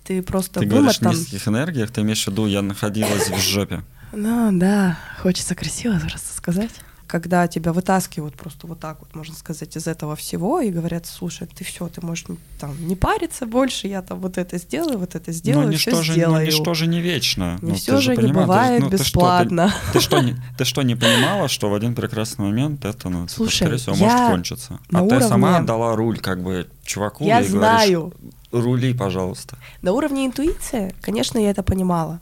ты 0.09 0.23
просто 0.23 0.61
Ты 0.61 0.65
говоришь 0.65 0.97
там... 0.97 1.11
низких 1.11 1.47
энергиях, 1.47 1.91
ты 1.91 2.01
имеешь 2.01 2.23
в 2.23 2.29
виду, 2.29 2.47
я 2.47 2.63
находилась 2.63 3.29
в 3.29 3.37
жопе. 3.37 3.83
Ну, 4.11 4.49
да, 4.51 4.97
хочется 5.21 5.53
красиво 5.53 5.99
просто 5.99 6.35
сказать 6.35 6.71
когда 7.09 7.47
тебя 7.47 7.73
вытаскивают 7.73 8.35
просто 8.35 8.67
вот 8.67 8.79
так 8.79 8.99
вот, 8.99 9.15
можно 9.15 9.33
сказать, 9.33 9.75
из 9.75 9.87
этого 9.87 10.15
всего 10.15 10.59
и 10.59 10.69
говорят, 10.69 11.07
слушай, 11.07 11.47
ты 11.47 11.63
все, 11.63 11.87
ты 11.87 12.05
можешь 12.05 12.25
там 12.59 12.75
не 12.87 12.95
париться 12.95 13.47
больше, 13.47 13.87
я 13.87 14.03
там 14.03 14.19
вот 14.19 14.37
это 14.37 14.59
сделаю, 14.59 14.99
вот 14.99 15.15
это 15.15 15.31
сделаю, 15.31 15.71
но 15.71 15.73
все 15.73 16.03
же, 16.03 16.13
сделаю. 16.13 16.41
Но 16.41 16.45
ничто 16.45 16.73
же 16.75 16.85
не 16.85 17.01
вечно. 17.01 17.57
Не 17.63 17.71
ну, 17.71 17.75
все 17.75 17.99
же, 17.99 18.15
не 18.15 18.31
бывает 18.31 18.83
ну, 18.83 18.89
бесплатно. 18.89 19.73
Ты 19.91 19.99
что, 20.01 20.17
ты, 20.17 20.21
что, 20.21 20.21
не, 20.21 20.35
ты 20.59 20.65
что, 20.65 20.81
не 20.83 20.95
понимала, 20.95 21.47
что 21.47 21.71
в 21.71 21.73
один 21.73 21.95
прекрасный 21.95 22.45
момент 22.45 22.85
это, 22.85 23.09
ну, 23.09 23.27
Слушай, 23.27 23.55
скорее 23.55 23.77
всего, 23.77 23.95
может 23.95 24.19
кончиться? 24.19 24.79
А 24.93 25.01
уровне... 25.01 25.19
ты 25.19 25.27
сама 25.27 25.57
отдала 25.57 25.95
руль 25.95 26.19
как 26.19 26.43
бы 26.43 26.67
чуваку 26.85 27.25
я 27.25 27.41
и 27.41 27.47
знаю. 27.47 28.01
говоришь, 28.01 28.33
рули, 28.51 28.93
пожалуйста. 28.93 29.57
На 29.81 29.93
уровне 29.93 30.25
интуиции, 30.25 30.95
конечно, 31.01 31.37
я 31.37 31.51
это 31.51 31.63
понимала, 31.63 32.19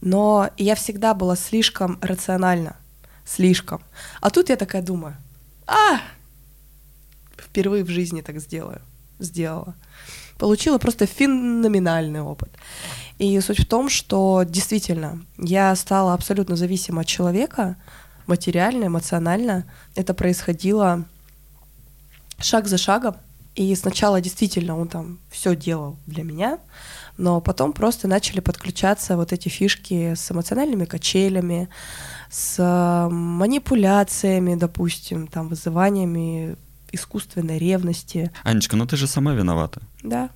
но 0.00 0.50
я 0.56 0.74
всегда 0.74 1.14
была 1.14 1.36
слишком 1.36 1.98
рациональна 2.00 2.76
слишком. 3.24 3.82
А 4.20 4.30
тут 4.30 4.50
я 4.50 4.56
такая 4.56 4.82
думаю, 4.82 5.16
а, 5.66 6.00
впервые 7.36 7.84
в 7.84 7.88
жизни 7.88 8.20
так 8.20 8.38
сделаю, 8.38 8.80
сделала. 9.18 9.74
Получила 10.38 10.78
просто 10.78 11.06
феноменальный 11.06 12.20
опыт. 12.20 12.50
И 13.18 13.40
суть 13.40 13.60
в 13.60 13.66
том, 13.66 13.88
что 13.88 14.42
действительно 14.42 15.24
я 15.38 15.74
стала 15.76 16.14
абсолютно 16.14 16.56
зависима 16.56 17.02
от 17.02 17.06
человека, 17.06 17.76
материально, 18.26 18.86
эмоционально. 18.86 19.64
Это 19.94 20.14
происходило 20.14 21.04
шаг 22.38 22.66
за 22.66 22.76
шагом. 22.76 23.16
И 23.54 23.74
сначала 23.76 24.20
действительно 24.20 24.76
он 24.76 24.88
там 24.88 25.18
все 25.30 25.54
делал 25.54 25.96
для 26.06 26.24
меня, 26.24 26.58
но 27.16 27.40
потом 27.40 27.72
просто 27.72 28.08
начали 28.08 28.40
подключаться 28.40 29.16
вот 29.16 29.32
эти 29.32 29.48
фишки 29.48 30.14
с 30.14 30.30
эмоциональными 30.32 30.86
качелями, 30.86 31.68
с 32.30 33.08
манипуляциями, 33.10 34.56
допустим, 34.56 35.28
там, 35.28 35.48
вызываниями 35.48 36.56
искусственной 36.90 37.58
ревности. 37.58 38.32
Анечка, 38.42 38.76
ну 38.76 38.86
ты 38.86 38.96
же 38.96 39.06
сама 39.06 39.34
виновата. 39.34 39.80
Да, 40.02 40.30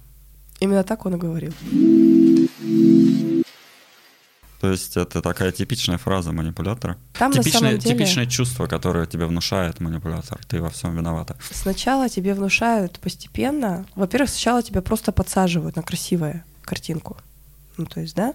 именно 0.61 0.85
так 0.85 1.05
он 1.07 1.15
и 1.15 1.19
говорил. 1.19 1.53
То 4.61 4.71
есть 4.71 4.97
это 4.97 5.23
такая 5.23 5.53
типичная 5.53 5.99
фраза 5.99 6.33
манипулятора. 6.33 6.97
Там 7.13 7.33
типичное, 7.33 7.77
деле... 7.77 7.95
типичное 7.95 8.27
чувство, 8.27 8.67
которое 8.67 9.07
тебе 9.07 9.27
внушает 9.27 9.81
манипулятор. 9.81 10.39
Ты 10.49 10.61
во 10.61 10.69
всем 10.69 10.97
виновата. 10.97 11.37
Сначала 11.51 12.09
тебе 12.09 12.35
внушают 12.35 12.99
постепенно. 12.99 13.87
Во-первых, 13.95 14.31
сначала 14.31 14.63
тебя 14.63 14.83
просто 14.83 15.13
подсаживают 15.13 15.77
на 15.77 15.83
красивую 15.83 16.43
картинку. 16.63 17.17
Ну, 17.77 17.87
то 17.87 18.01
есть, 18.01 18.17
да? 18.17 18.35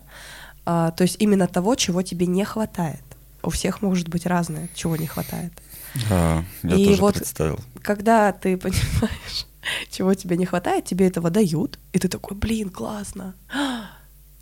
А, 0.65 0.91
то 0.91 1.03
есть 1.03 1.17
именно 1.19 1.47
того, 1.47 1.75
чего 1.75 2.01
тебе 2.01 2.25
не 2.25 2.45
хватает 2.45 3.03
у 3.43 3.49
всех 3.49 3.81
может 3.81 4.09
быть 4.09 4.25
разное, 4.25 4.69
чего 4.73 4.95
не 4.95 5.05
хватает. 5.05 5.51
Да, 6.09 6.43
я 6.63 6.75
и 6.75 6.85
тоже 6.85 7.01
вот 7.01 7.15
представил. 7.15 7.59
Когда 7.81 8.31
ты 8.31 8.57
понимаешь, 8.57 9.45
чего 9.91 10.13
тебе 10.13 10.37
не 10.37 10.45
хватает, 10.45 10.85
тебе 10.85 11.07
этого 11.07 11.29
дают, 11.29 11.77
и 11.91 11.99
ты 11.99 12.07
такой, 12.07 12.35
блин, 12.35 12.69
классно. 12.69 13.35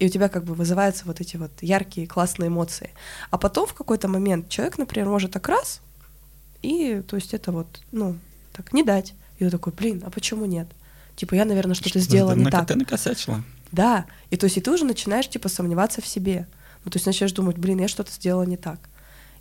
И 0.02 0.06
у 0.08 0.10
тебя 0.10 0.30
как 0.30 0.46
бы 0.46 0.56
вызываются 0.56 1.06
вот 1.06 1.22
эти 1.22 1.38
вот 1.38 1.52
яркие, 1.62 2.08
классные 2.08 2.48
эмоции. 2.48 2.90
А 3.30 3.38
потом 3.38 3.68
в 3.68 3.76
какой-то 3.76 4.08
момент 4.08 4.50
человек, 4.50 4.80
например, 4.80 5.08
может 5.08 5.34
так 5.34 5.48
раз, 5.48 5.80
и 6.64 7.04
то 7.08 7.18
есть 7.18 7.36
это 7.36 7.52
вот, 7.52 7.68
ну, 7.92 8.18
так, 8.52 8.74
не 8.74 8.82
дать. 8.82 9.14
И 9.38 9.44
ты 9.44 9.52
такой, 9.52 9.74
блин, 9.74 10.02
а 10.04 10.10
почему 10.10 10.46
нет? 10.46 10.68
Типа, 11.16 11.36
я, 11.36 11.46
наверное, 11.46 11.76
что-то 11.76 11.90
что 11.90 12.00
сделала 12.00 12.34
не 12.34 12.46
так. 12.46 12.66
Ты 12.66 12.78
накосячила. 12.78 13.44
Да, 13.72 14.08
и 14.32 14.38
то 14.38 14.46
есть 14.46 14.58
и 14.58 14.62
ты 14.62 14.72
уже 14.72 14.86
начинаешь, 14.86 15.30
типа, 15.30 15.50
сомневаться 15.50 16.02
в 16.02 16.08
себе. 16.08 16.48
Ну, 16.84 16.90
то 16.90 16.96
есть 16.96 17.06
начинаешь 17.06 17.34
думать, 17.34 17.60
блин, 17.60 17.80
я 17.80 17.88
что-то 17.88 18.12
сделала 18.12 18.42
не 18.42 18.58
так. 18.58 18.80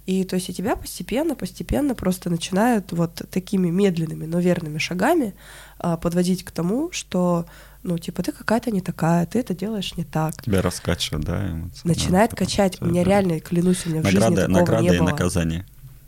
И 0.05 0.25
то 0.25 0.37
есть 0.37 0.51
и 0.51 0.53
тебя 0.53 0.77
постепенно, 0.77 1.35
постепенно 1.35 1.95
просто 1.95 2.29
начинают 2.29 2.93
вот 2.93 3.23
такими 3.31 3.71
медленными, 3.71 4.27
но 4.27 4.41
верными 4.41 4.77
шагами 4.77 5.35
а, 5.79 5.97
подводить 5.97 6.45
к 6.45 6.51
тому, 6.51 6.93
что 6.93 7.47
ну, 7.83 7.99
типа, 7.99 8.23
ты 8.23 8.33
какая-то 8.33 8.71
не 8.71 8.81
такая, 8.81 9.25
ты 9.27 9.39
это 9.39 9.55
делаешь 9.55 9.97
не 9.97 10.05
так. 10.05 10.43
Тебя 10.43 10.61
раскачивает, 10.61 11.25
да? 11.25 11.51
Эмоции, 11.51 11.81
Начинает 11.89 12.31
да, 12.31 12.37
качать. 12.37 12.81
У 12.83 12.87
меня 12.87 13.05
да. 13.05 13.11
реально, 13.11 13.41
клянусь, 13.41 13.87
у 13.87 13.91
меня 13.91 14.03
награды, 14.03 14.19
в 14.19 14.21
жизни 14.21 14.37
такого 14.37 14.59
награды 14.59 14.83
не 14.83 14.99
было. 14.99 15.09
и 15.09 15.11
наказание. 15.13 15.67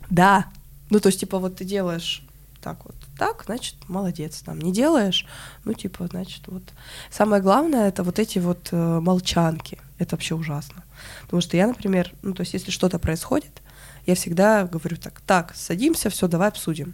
Да. 0.09 0.45
Ну, 0.89 0.99
то 0.99 1.07
есть, 1.07 1.19
типа, 1.19 1.39
вот 1.39 1.55
ты 1.55 1.65
делаешь 1.65 2.23
так 2.61 2.85
вот, 2.85 2.95
так, 3.17 3.43
значит, 3.45 3.75
молодец, 3.89 4.41
там, 4.45 4.59
не 4.59 4.71
делаешь, 4.71 5.25
ну, 5.65 5.73
типа, 5.73 6.07
значит, 6.07 6.43
вот. 6.47 6.63
Самое 7.11 7.41
главное, 7.41 7.89
это 7.89 8.03
вот 8.03 8.19
эти 8.19 8.39
вот 8.39 8.69
э, 8.71 8.99
молчанки, 9.01 9.79
это 9.97 10.15
вообще 10.15 10.33
ужасно. 10.35 10.83
Потому 11.23 11.41
что 11.41 11.57
я, 11.57 11.67
например, 11.67 12.13
ну, 12.21 12.33
то 12.33 12.41
есть, 12.41 12.53
если 12.53 12.71
что-то 12.71 12.99
происходит, 12.99 13.61
я 14.05 14.15
всегда 14.15 14.65
говорю 14.65 14.95
так, 14.97 15.21
так, 15.21 15.53
садимся, 15.55 16.09
все, 16.09 16.27
давай 16.27 16.47
обсудим. 16.47 16.93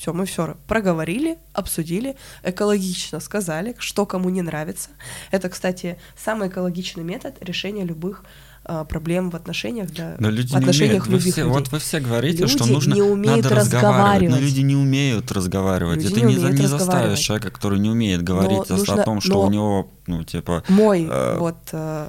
Все, 0.00 0.14
мы 0.14 0.24
все 0.24 0.56
проговорили, 0.66 1.36
обсудили, 1.52 2.16
экологично 2.42 3.20
сказали, 3.20 3.76
что 3.78 4.06
кому 4.06 4.30
не 4.30 4.40
нравится. 4.40 4.88
Это, 5.30 5.50
кстати, 5.50 5.98
самый 6.16 6.48
экологичный 6.48 7.04
метод 7.04 7.36
решения 7.42 7.84
любых 7.84 8.24
э, 8.64 8.86
проблем 8.88 9.28
в 9.28 9.36
отношениях, 9.36 9.90
да, 9.92 10.16
но 10.18 10.30
люди 10.30 10.54
в 10.54 10.56
отношениях 10.56 11.06
не 11.06 11.16
умеют. 11.16 11.24
Вы 11.26 11.30
все, 11.32 11.40
людей. 11.42 11.52
Вот 11.52 11.68
вы 11.70 11.78
все 11.80 12.00
говорите, 12.00 12.44
люди 12.44 12.50
что 12.50 12.64
нужно 12.64 12.94
не 12.94 13.02
умеют 13.02 13.44
надо 13.44 13.56
разговаривать. 13.56 14.36
Но 14.36 14.40
люди 14.40 14.60
не 14.60 14.74
умеют 14.74 15.30
разговаривать. 15.32 16.02
Люди 16.02 16.14
ты 16.14 16.20
не, 16.22 16.34
не, 16.36 16.50
не 16.50 16.66
заставишь 16.66 17.18
человека, 17.18 17.50
который 17.50 17.78
не 17.78 17.90
умеет 17.90 18.22
говорить 18.22 18.70
но 18.70 18.76
нужно, 18.78 19.02
о 19.02 19.04
том, 19.04 19.20
что 19.20 19.42
у 19.42 19.50
него, 19.50 19.90
ну, 20.06 20.24
типа... 20.24 20.64
Мой 20.68 21.06
э, 21.10 21.36
вот 21.38 21.58
э, 21.72 22.08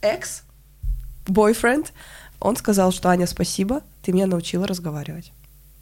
экс, 0.00 0.44
бойфренд, 1.26 1.92
он 2.38 2.54
сказал, 2.54 2.92
что 2.92 3.08
Аня, 3.08 3.26
спасибо, 3.26 3.80
ты 4.02 4.12
меня 4.12 4.28
научила 4.28 4.64
разговаривать. 4.68 5.32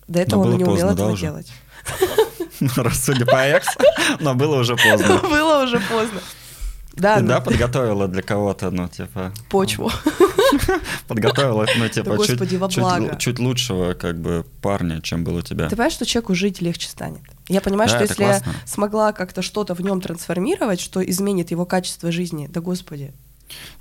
До 0.09 0.21
этого 0.21 0.43
он 0.43 0.57
не 0.57 0.65
умел 0.65 0.91
этого 0.91 1.11
уже. 1.11 1.23
делать. 1.23 1.53
Раз 2.77 3.05
судя 3.05 3.27
по 3.27 3.37
экс, 3.37 3.69
но 4.21 4.35
было 4.35 4.61
уже 4.61 4.77
поздно. 4.77 5.19
Было 5.23 5.65
уже 5.65 5.81
поздно. 5.81 6.21
Да, 6.95 7.17
Ты, 7.17 7.23
ну... 7.23 7.29
да, 7.29 7.41
подготовила 7.41 8.07
для 8.07 8.23
кого-то, 8.23 8.71
ну, 8.71 8.89
типа... 8.89 9.33
Почву. 9.49 9.91
Подготовила, 11.09 11.67
ну, 11.77 11.89
типа, 11.89 12.11
да, 12.11 12.25
чуть, 12.25 12.39
господи, 12.39 12.59
чуть, 12.71 13.19
чуть 13.19 13.39
лучшего, 13.41 13.95
как 13.95 14.21
бы, 14.21 14.47
парня, 14.63 15.01
чем 15.03 15.25
был 15.25 15.37
у 15.37 15.43
тебя. 15.43 15.65
Ты 15.69 15.75
понимаешь, 15.75 15.95
что 15.95 16.07
человеку 16.07 16.37
жить 16.37 16.61
легче 16.61 16.89
станет? 16.89 17.23
Я 17.49 17.61
понимаю, 17.61 17.91
да, 17.91 17.97
что 17.97 18.05
если 18.05 18.23
классно. 18.25 18.51
я 18.51 18.67
смогла 18.67 19.13
как-то 19.13 19.43
что-то 19.43 19.75
в 19.75 19.81
нем 19.81 20.01
трансформировать, 20.01 20.81
что 20.81 21.03
изменит 21.03 21.51
его 21.51 21.67
качество 21.67 22.13
жизни, 22.13 22.47
да 22.47 22.61
господи, 22.61 23.13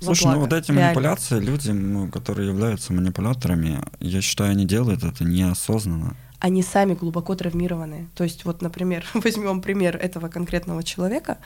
Слушай, 0.00 0.32
ну 0.32 0.40
вот 0.40 0.52
эти 0.52 0.70
Реально. 0.70 0.86
манипуляции, 0.86 1.38
люди, 1.38 1.70
ну, 1.70 2.08
которые 2.08 2.48
являются 2.48 2.92
манипуляторами, 2.92 3.82
я 4.00 4.20
считаю, 4.20 4.50
они 4.50 4.64
делают 4.64 5.04
это 5.04 5.24
неосознанно. 5.24 6.16
Они 6.40 6.62
сами 6.62 6.94
глубоко 6.94 7.34
травмированы. 7.34 8.08
То 8.14 8.24
есть 8.24 8.44
вот, 8.44 8.62
например, 8.62 9.06
возьмем 9.14 9.60
пример 9.62 9.96
этого 9.96 10.28
конкретного 10.28 10.82
человека. 10.82 11.38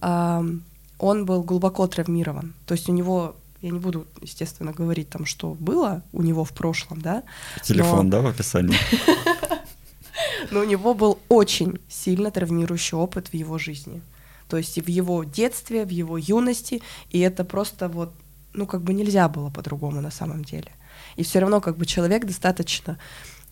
Он 0.00 1.24
был 1.26 1.42
глубоко 1.42 1.86
травмирован. 1.86 2.54
То 2.66 2.74
есть 2.74 2.88
у 2.88 2.92
него 2.92 3.36
я 3.62 3.70
не 3.70 3.78
буду, 3.78 4.06
естественно, 4.20 4.72
говорить 4.72 5.08
там, 5.08 5.24
что 5.24 5.54
было 5.58 6.02
у 6.12 6.22
него 6.22 6.44
в 6.44 6.52
прошлом, 6.52 7.00
да. 7.00 7.22
Телефон, 7.62 8.06
но... 8.06 8.10
да, 8.10 8.20
в 8.20 8.26
описании. 8.26 8.76
Но 10.50 10.60
у 10.60 10.64
него 10.64 10.94
был 10.94 11.18
очень 11.28 11.78
сильно 11.88 12.30
травмирующий 12.30 12.96
опыт 12.96 13.28
в 13.28 13.34
его 13.34 13.58
жизни 13.58 14.02
то 14.48 14.56
есть 14.56 14.78
в 14.78 14.88
его 14.88 15.24
детстве, 15.24 15.84
в 15.84 15.90
его 15.90 16.18
юности, 16.18 16.82
и 17.10 17.20
это 17.20 17.44
просто 17.44 17.88
вот, 17.88 18.12
ну, 18.52 18.66
как 18.66 18.82
бы 18.82 18.94
нельзя 18.94 19.28
было 19.28 19.50
по-другому 19.50 20.00
на 20.00 20.10
самом 20.10 20.44
деле. 20.44 20.70
И 21.16 21.22
все 21.22 21.40
равно 21.40 21.60
как 21.60 21.76
бы 21.76 21.86
человек 21.86 22.24
достаточно 22.24 22.98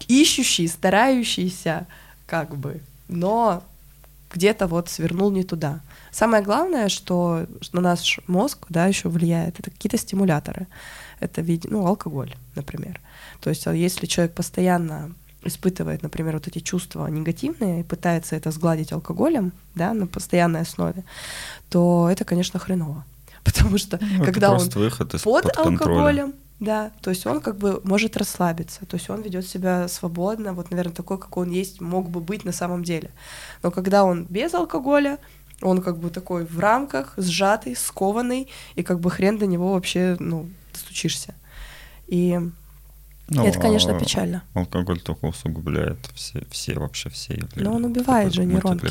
ищущий, 0.09 0.69
старающийся, 0.69 1.87
как 2.27 2.57
бы, 2.57 2.81
но 3.09 3.63
где-то 4.33 4.67
вот 4.67 4.89
свернул 4.89 5.31
не 5.31 5.45
туда. 5.45 5.81
Самое 6.11 6.43
главное, 6.43 6.89
что 6.89 7.47
на 7.73 7.81
наш 7.81 8.21
мозг, 8.27 8.67
да, 8.69 8.87
еще 8.87 9.09
влияет, 9.09 9.59
это 9.61 9.71
какие-то 9.71 9.99
стимуляторы. 9.99 10.67
Это 11.21 11.45
ну, 11.65 11.87
алкоголь, 11.87 12.35
например. 12.55 13.01
То 13.41 13.51
есть, 13.51 13.67
а 13.67 13.75
если 13.75 14.07
человек 14.07 14.35
постоянно 14.35 15.15
испытывает, 15.45 16.03
например, 16.03 16.35
вот 16.35 16.47
эти 16.47 16.59
чувства 16.59 17.07
негативные 17.07 17.81
и 17.81 17.83
пытается 17.83 18.37
это 18.37 18.51
сгладить 18.51 18.93
алкоголем, 18.93 19.53
да, 19.75 19.95
на 19.95 20.07
постоянной 20.07 20.61
основе, 20.61 21.05
то 21.69 22.09
это, 22.11 22.25
конечно, 22.25 22.59
хреново. 22.59 23.05
Потому 23.45 23.79
что 23.79 23.99
ну, 24.01 24.25
когда 24.25 24.53
он 24.53 24.69
выход 24.71 25.13
под, 25.13 25.23
под 25.23 25.57
алкоголем, 25.57 26.35
да, 26.61 26.93
то 27.03 27.11
есть 27.11 27.27
он 27.27 27.41
как 27.41 27.57
бы 27.59 27.81
может 27.85 28.17
расслабиться, 28.17 28.87
то 28.87 28.97
есть 28.97 29.11
он 29.11 29.23
ведет 29.23 29.47
себя 29.47 29.89
свободно, 29.89 30.55
вот, 30.55 30.71
наверное, 30.71 30.95
такой, 30.95 31.19
как 31.19 31.37
он 31.37 31.51
есть, 31.51 31.81
мог 31.81 32.09
бы 32.09 32.21
быть 32.21 32.45
на 32.45 32.53
самом 32.53 32.85
деле. 32.85 33.11
Но 33.63 33.71
когда 33.71 34.05
он 34.05 34.25
без 34.25 34.55
алкоголя, 34.55 35.19
он 35.61 35.83
как 35.83 35.99
бы 35.99 36.11
такой 36.11 36.45
в 36.45 36.59
рамках, 36.59 37.15
сжатый, 37.17 37.77
скованный, 37.77 38.49
и 38.77 38.83
как 38.83 39.01
бы 39.01 39.11
хрен 39.11 39.39
до 39.39 39.47
него 39.47 39.73
вообще, 39.73 40.17
ну, 40.19 40.49
достучишься. 40.73 41.35
И 42.07 42.39
ну, 43.29 43.47
это, 43.47 43.59
конечно, 43.59 43.97
а 43.97 43.99
печально. 43.99 44.43
Алкоголь 44.55 45.01
только 45.01 45.25
усугубляет 45.27 45.99
все, 46.15 46.43
все 46.51 46.75
вообще 46.75 47.09
все. 47.09 47.39
Но 47.57 47.75
он 47.75 47.85
убивает 47.85 48.35
же 48.35 48.45
нейронки. 48.45 48.87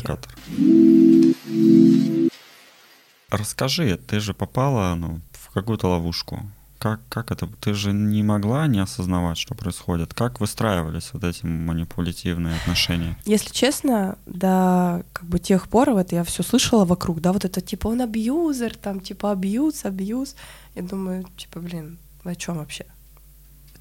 Расскажи, 3.30 3.96
ты 3.96 4.20
же 4.20 4.34
попала 4.34 4.94
ну, 4.94 5.20
в 5.32 5.52
какую-то 5.52 5.88
ловушку. 5.88 6.40
Как, 6.78 7.00
как 7.08 7.30
это? 7.30 7.46
Ты 7.60 7.72
же 7.72 7.92
не 7.92 8.22
могла 8.22 8.66
не 8.66 8.78
осознавать, 8.78 9.38
что 9.38 9.54
происходит. 9.54 10.12
Как 10.12 10.40
выстраивались 10.40 11.10
вот 11.14 11.24
эти 11.24 11.46
манипулятивные 11.46 12.56
отношения? 12.56 13.16
Если 13.24 13.50
честно, 13.52 14.18
да, 14.26 15.02
как 15.14 15.26
бы 15.26 15.38
тех 15.38 15.68
пор 15.68 15.92
вот 15.92 16.12
я 16.12 16.24
все 16.24 16.42
слышала 16.42 16.84
вокруг, 16.84 17.20
да, 17.22 17.32
вот 17.32 17.44
это 17.46 17.62
типа 17.62 17.88
он 17.88 18.02
абьюзер, 18.02 18.76
там 18.76 19.00
типа 19.00 19.30
абьюз, 19.30 19.86
абьюз. 19.86 20.36
Я 20.74 20.82
думаю, 20.82 21.24
типа, 21.38 21.60
блин, 21.60 21.98
о 22.22 22.34
чем 22.34 22.58
вообще? 22.58 22.84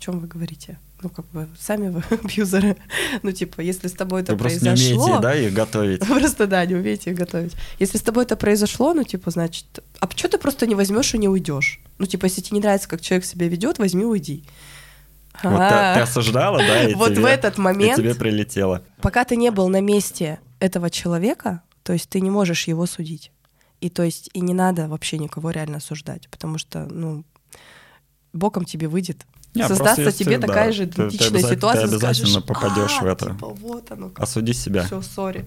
Чем 0.03 0.19
вы 0.19 0.27
говорите? 0.27 0.77
ну, 1.03 1.09
как 1.09 1.25
бы, 1.31 1.47
сами 1.57 1.89
вы 1.89 2.03
абьюзеры. 2.09 2.75
ну, 3.23 3.31
типа, 3.31 3.61
если 3.61 3.87
с 3.87 3.93
тобой 3.93 4.21
это 4.21 4.33
вы 4.33 4.39
произошло... 4.39 4.69
просто 4.69 4.85
не 4.85 4.97
умеете, 4.97 5.21
да, 5.21 5.35
их 5.35 5.53
готовить. 5.53 6.07
просто, 6.07 6.47
да, 6.47 6.65
не 6.65 6.75
умеете 6.75 7.11
их 7.11 7.17
готовить. 7.17 7.53
Если 7.79 7.97
с 7.97 8.01
тобой 8.01 8.25
это 8.25 8.35
произошло, 8.35 8.93
ну, 8.93 9.03
типа, 9.03 9.31
значит, 9.31 9.65
а 10.01 10.09
что 10.13 10.27
ты 10.27 10.37
просто 10.37 10.65
не 10.65 10.75
возьмешь 10.75 11.13
и 11.13 11.17
не 11.17 11.29
уйдешь? 11.29 11.79
Ну, 11.99 12.05
типа, 12.05 12.25
если 12.25 12.41
тебе 12.41 12.57
не 12.57 12.61
нравится, 12.61 12.89
как 12.89 13.01
человек 13.01 13.25
себя 13.25 13.47
ведет, 13.47 13.79
возьми, 13.79 14.05
уйди. 14.05 14.43
Вот 15.41 15.57
ты, 15.57 15.93
ты 15.95 15.99
осуждала, 16.01 16.59
да? 16.59 16.83
И 16.83 16.93
вот 16.95 17.11
тебе, 17.11 17.21
в 17.21 17.25
этот 17.25 17.57
момент... 17.57 17.97
Тебе 17.97 18.13
прилетело. 18.13 18.83
Пока 19.01 19.23
ты 19.23 19.37
не 19.37 19.51
был 19.51 19.69
на 19.69 19.81
месте 19.81 20.39
этого 20.59 20.89
человека, 20.89 21.61
то 21.83 21.93
есть 21.93 22.09
ты 22.09 22.21
не 22.21 22.29
можешь 22.29 22.67
его 22.67 22.85
судить. 22.85 23.31
И 23.79 23.89
то 23.89 24.03
есть 24.03 24.29
и 24.33 24.41
не 24.41 24.53
надо 24.53 24.87
вообще 24.87 25.17
никого 25.17 25.51
реально 25.51 25.77
осуждать, 25.77 26.29
потому 26.29 26.57
что, 26.57 26.85
ну, 26.85 27.23
боком 28.31 28.65
тебе 28.65 28.87
выйдет 28.87 29.25
не, 29.55 29.67
Создастся 29.67 30.11
тебе 30.11 30.39
да, 30.39 30.47
такая 30.47 30.71
же 30.71 30.85
идентичная 30.85 31.41
ты, 31.41 31.49
ситуация. 31.49 31.87
Ты 31.87 31.95
обязательно 31.95 32.27
скажешь, 32.27 32.43
попадешь 32.43 32.97
а, 32.99 33.03
в 33.03 33.07
это. 33.07 33.25
Типа, 33.31 33.47
вот 33.49 33.91
оно. 33.91 34.11
Осуди 34.15 34.53
себя. 34.53 34.83
Все, 34.83 35.01
сори. 35.01 35.45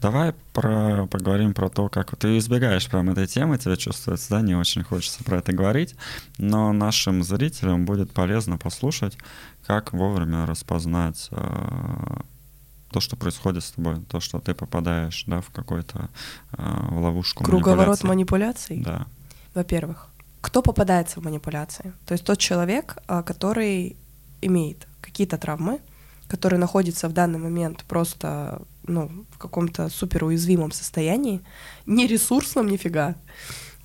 Давай 0.00 0.34
про, 0.52 1.06
поговорим 1.06 1.54
про 1.54 1.70
то, 1.70 1.88
как 1.88 2.14
ты 2.16 2.36
избегаешь 2.36 2.86
прям 2.88 3.08
этой 3.10 3.26
темы, 3.26 3.56
тебе 3.56 3.76
чувствуется, 3.76 4.30
да, 4.30 4.40
не 4.42 4.54
очень 4.54 4.82
хочется 4.82 5.24
про 5.24 5.38
это 5.38 5.52
говорить, 5.52 5.94
но 6.36 6.72
нашим 6.72 7.22
зрителям 7.22 7.86
будет 7.86 8.12
полезно 8.12 8.58
послушать, 8.58 9.16
как 9.66 9.92
вовремя 9.92 10.44
распознать 10.44 11.28
э, 11.30 12.16
то, 12.90 13.00
что 13.00 13.16
происходит 13.16 13.64
с 13.64 13.72
тобой, 13.72 13.96
то, 14.08 14.20
что 14.20 14.38
ты 14.38 14.54
попадаешь, 14.54 15.24
да, 15.26 15.40
в 15.40 15.50
какой-то 15.50 16.10
э, 16.52 16.62
в 16.90 17.00
ловушку 17.00 17.42
Круговорот 17.42 18.04
манипуляций? 18.04 18.80
Да. 18.80 19.06
Во-первых, 19.54 20.08
кто 20.46 20.62
попадается 20.62 21.20
в 21.20 21.24
манипуляции? 21.24 21.92
То 22.06 22.12
есть 22.12 22.24
тот 22.24 22.38
человек, 22.38 22.98
а, 23.08 23.24
который 23.24 23.96
имеет 24.40 24.86
какие-то 25.00 25.38
травмы, 25.38 25.80
который 26.28 26.56
находится 26.56 27.08
в 27.08 27.12
данный 27.12 27.40
момент 27.40 27.84
просто 27.88 28.62
ну, 28.84 29.10
в 29.32 29.38
каком-то 29.38 29.88
супер 29.88 30.22
уязвимом 30.22 30.70
состоянии, 30.70 31.40
не 31.84 32.06
ресурсном 32.06 32.68
нифига, 32.68 33.16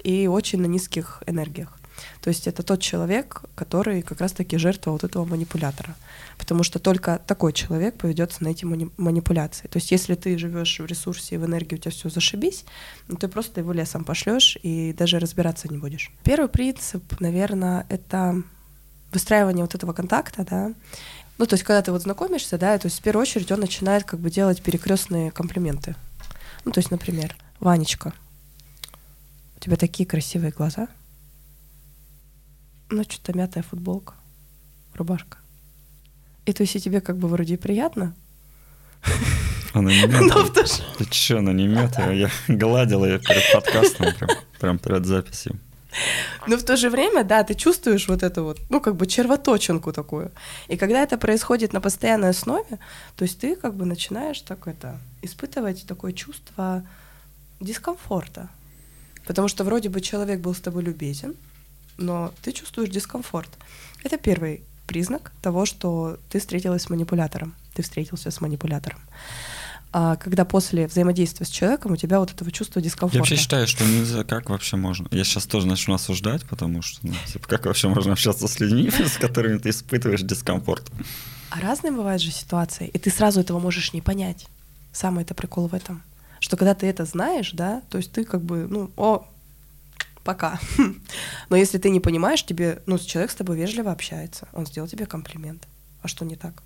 и 0.04 0.28
очень 0.28 0.62
на 0.62 0.68
низких 0.68 1.24
энергиях. 1.26 1.80
То 2.22 2.30
есть 2.30 2.48
это 2.48 2.64
тот 2.64 2.82
человек, 2.82 3.42
который 3.56 4.02
как 4.02 4.22
раз-таки 4.22 4.58
жертва 4.58 4.92
вот 4.92 5.04
этого 5.04 5.26
манипулятора. 5.26 5.96
Потому 6.38 6.64
что 6.64 6.80
только 6.80 7.22
такой 7.26 7.54
человек 7.54 7.98
поведется 7.98 8.44
на 8.44 8.50
эти 8.50 8.66
мани- 8.66 8.92
манипуляции. 8.98 9.68
То 9.68 9.78
есть 9.78 9.92
если 9.92 10.16
ты 10.16 10.38
живешь 10.38 10.80
в 10.80 10.86
ресурсе 10.86 11.36
и 11.36 11.38
в 11.38 11.46
энергии, 11.46 11.76
у 11.76 11.78
тебя 11.78 11.92
все 11.92 12.10
зашибись, 12.10 12.66
ну, 13.08 13.16
ты 13.16 13.28
просто 13.28 13.62
его 13.62 13.74
лесом 13.74 14.04
пошлешь 14.04 14.58
и 14.64 14.94
даже 14.94 15.20
разбираться 15.20 15.68
не 15.68 15.78
будешь. 15.78 16.12
Первый 16.24 16.50
принцип, 16.50 17.04
наверное, 17.20 17.86
это 17.90 18.42
выстраивание 19.12 19.64
вот 19.64 19.76
этого 19.76 19.94
контакта, 19.94 20.46
да, 20.50 20.74
ну, 21.38 21.48
то 21.48 21.56
есть, 21.56 21.64
когда 21.64 21.82
ты 21.82 21.92
вот 21.92 22.04
знакомишься, 22.04 22.60
да, 22.60 22.78
то 22.78 22.86
есть, 22.86 23.00
в 23.00 23.02
первую 23.02 23.24
очередь 23.24 23.52
он 23.52 23.62
начинает 23.62 24.04
как 24.04 24.20
бы 24.20 24.30
делать 24.30 24.62
перекрестные 24.62 25.32
комплименты. 25.32 25.96
Ну, 26.66 26.72
то 26.72 26.78
есть, 26.78 26.92
например, 26.92 27.36
Ванечка, 27.60 28.14
у 29.58 29.60
тебя 29.60 29.76
такие 29.76 30.08
красивые 30.08 30.52
глаза— 30.52 30.88
ну, 32.92 33.04
что-то 33.04 33.38
мятая 33.38 33.64
футболка, 33.64 34.14
рубашка. 34.94 35.38
И 36.46 36.54
то 36.54 36.64
есть 36.64 36.76
и 36.76 36.80
тебе 36.80 37.02
как 37.02 37.18
бы 37.18 37.28
вроде 37.28 37.58
приятно. 37.58 38.14
Она 39.74 39.92
не 39.92 40.06
мятая. 40.06 40.66
Ты 40.98 41.06
че, 41.06 41.38
она 41.38 41.54
не 41.54 41.68
мятая? 41.68 42.14
Я 42.14 42.30
гладил 42.48 43.06
ее 43.06 43.20
перед 43.20 43.54
подкастом, 43.54 44.14
прям, 44.16 44.30
прям 44.60 44.80
перед 44.80 45.06
записью. 45.06 45.60
Но 46.48 46.58
в 46.58 46.64
то 46.64 46.78
же 46.78 46.90
время, 46.90 47.24
да, 47.24 47.44
ты 47.44 47.54
чувствуешь 47.54 48.08
вот 48.08 48.24
эту 48.24 48.44
вот, 48.44 48.60
ну, 48.70 48.80
как 48.80 48.96
бы 48.96 49.08
червоточинку 49.08 49.92
такую. 49.92 50.32
И 50.68 50.78
когда 50.78 51.04
это 51.04 51.18
происходит 51.18 51.74
на 51.74 51.82
постоянной 51.82 52.30
основе, 52.30 52.80
то 53.16 53.24
есть 53.24 53.40
ты 53.40 53.56
как 53.56 53.76
бы 53.76 53.86
начинаешь 53.86 54.42
так 54.42 54.68
это, 54.68 55.00
испытывать 55.22 55.86
такое 55.86 56.14
чувство 56.14 56.84
дискомфорта. 57.60 58.50
Потому 59.26 59.48
что 59.48 59.64
вроде 59.64 59.90
бы 59.90 60.02
человек 60.02 60.40
был 60.40 60.54
с 60.54 60.60
тобой 60.60 60.84
любезен, 60.84 61.36
но 61.98 62.34
ты 62.42 62.52
чувствуешь 62.52 62.90
дискомфорт. 62.90 63.50
Это 64.04 64.18
первый 64.18 64.62
признак 64.88 65.32
того, 65.42 65.66
что 65.66 66.18
ты 66.30 66.40
встретилась 66.40 66.84
с 66.84 66.90
манипулятором, 66.90 67.56
ты 67.74 67.84
встретился 67.84 68.32
с 68.32 68.42
манипулятором. 68.42 69.00
А 69.94 70.16
когда 70.16 70.46
после 70.46 70.88
взаимодействия 70.88 71.46
с 71.46 71.50
человеком 71.50 71.92
у 71.92 71.96
тебя 71.98 72.20
вот 72.20 72.32
этого 72.32 72.50
чувства 72.50 72.82
дискомфорта. 72.82 73.18
Я 73.18 73.22
вообще 73.22 73.36
считаю, 73.36 73.68
что 73.68 73.84
нельзя, 73.84 74.24
как 74.24 74.50
вообще 74.50 74.78
можно. 74.78 75.08
Я 75.12 75.26
сейчас 75.26 75.46
тоже 75.46 75.68
начну 75.68 75.94
осуждать, 75.94 76.46
потому 76.46 76.82
что, 76.82 77.06
ну, 77.06 77.14
типа, 77.28 77.48
как 77.48 77.66
вообще 77.66 77.90
можно 77.90 78.14
общаться 78.14 78.48
с 78.48 78.60
людьми, 78.62 78.90
с 79.06 79.18
которыми 79.18 79.58
ты 79.58 79.70
испытываешь 79.70 80.22
дискомфорт? 80.22 80.90
А 81.50 81.60
разные 81.60 81.92
бывают 81.92 82.22
же 82.22 82.32
ситуации, 82.32 82.88
и 82.88 82.98
ты 82.98 83.10
сразу 83.12 83.42
этого 83.42 83.60
можешь 83.60 83.92
не 83.92 84.02
понять. 84.02 84.48
Самый 84.94 85.24
это 85.24 85.34
прикол 85.34 85.68
в 85.68 85.74
этом. 85.74 86.04
Что 86.40 86.56
когда 86.56 86.74
ты 86.74 86.88
это 86.88 87.04
знаешь, 87.04 87.52
да, 87.52 87.82
то 87.90 87.98
есть 87.98 88.14
ты 88.14 88.24
как 88.24 88.42
бы, 88.42 88.68
ну, 88.70 88.92
о, 88.96 89.28
пока. 90.24 90.60
Но 91.50 91.56
если 91.56 91.78
ты 91.78 91.90
не 91.90 92.00
понимаешь, 92.00 92.46
тебе, 92.46 92.82
ну, 92.86 92.98
человек 92.98 93.32
с 93.32 93.36
тобой 93.36 93.58
вежливо 93.58 93.92
общается, 93.92 94.48
он 94.54 94.66
сделал 94.66 94.88
тебе 94.88 95.06
комплимент. 95.06 95.68
А 96.02 96.08
что 96.08 96.26
не 96.26 96.36
так? 96.36 96.64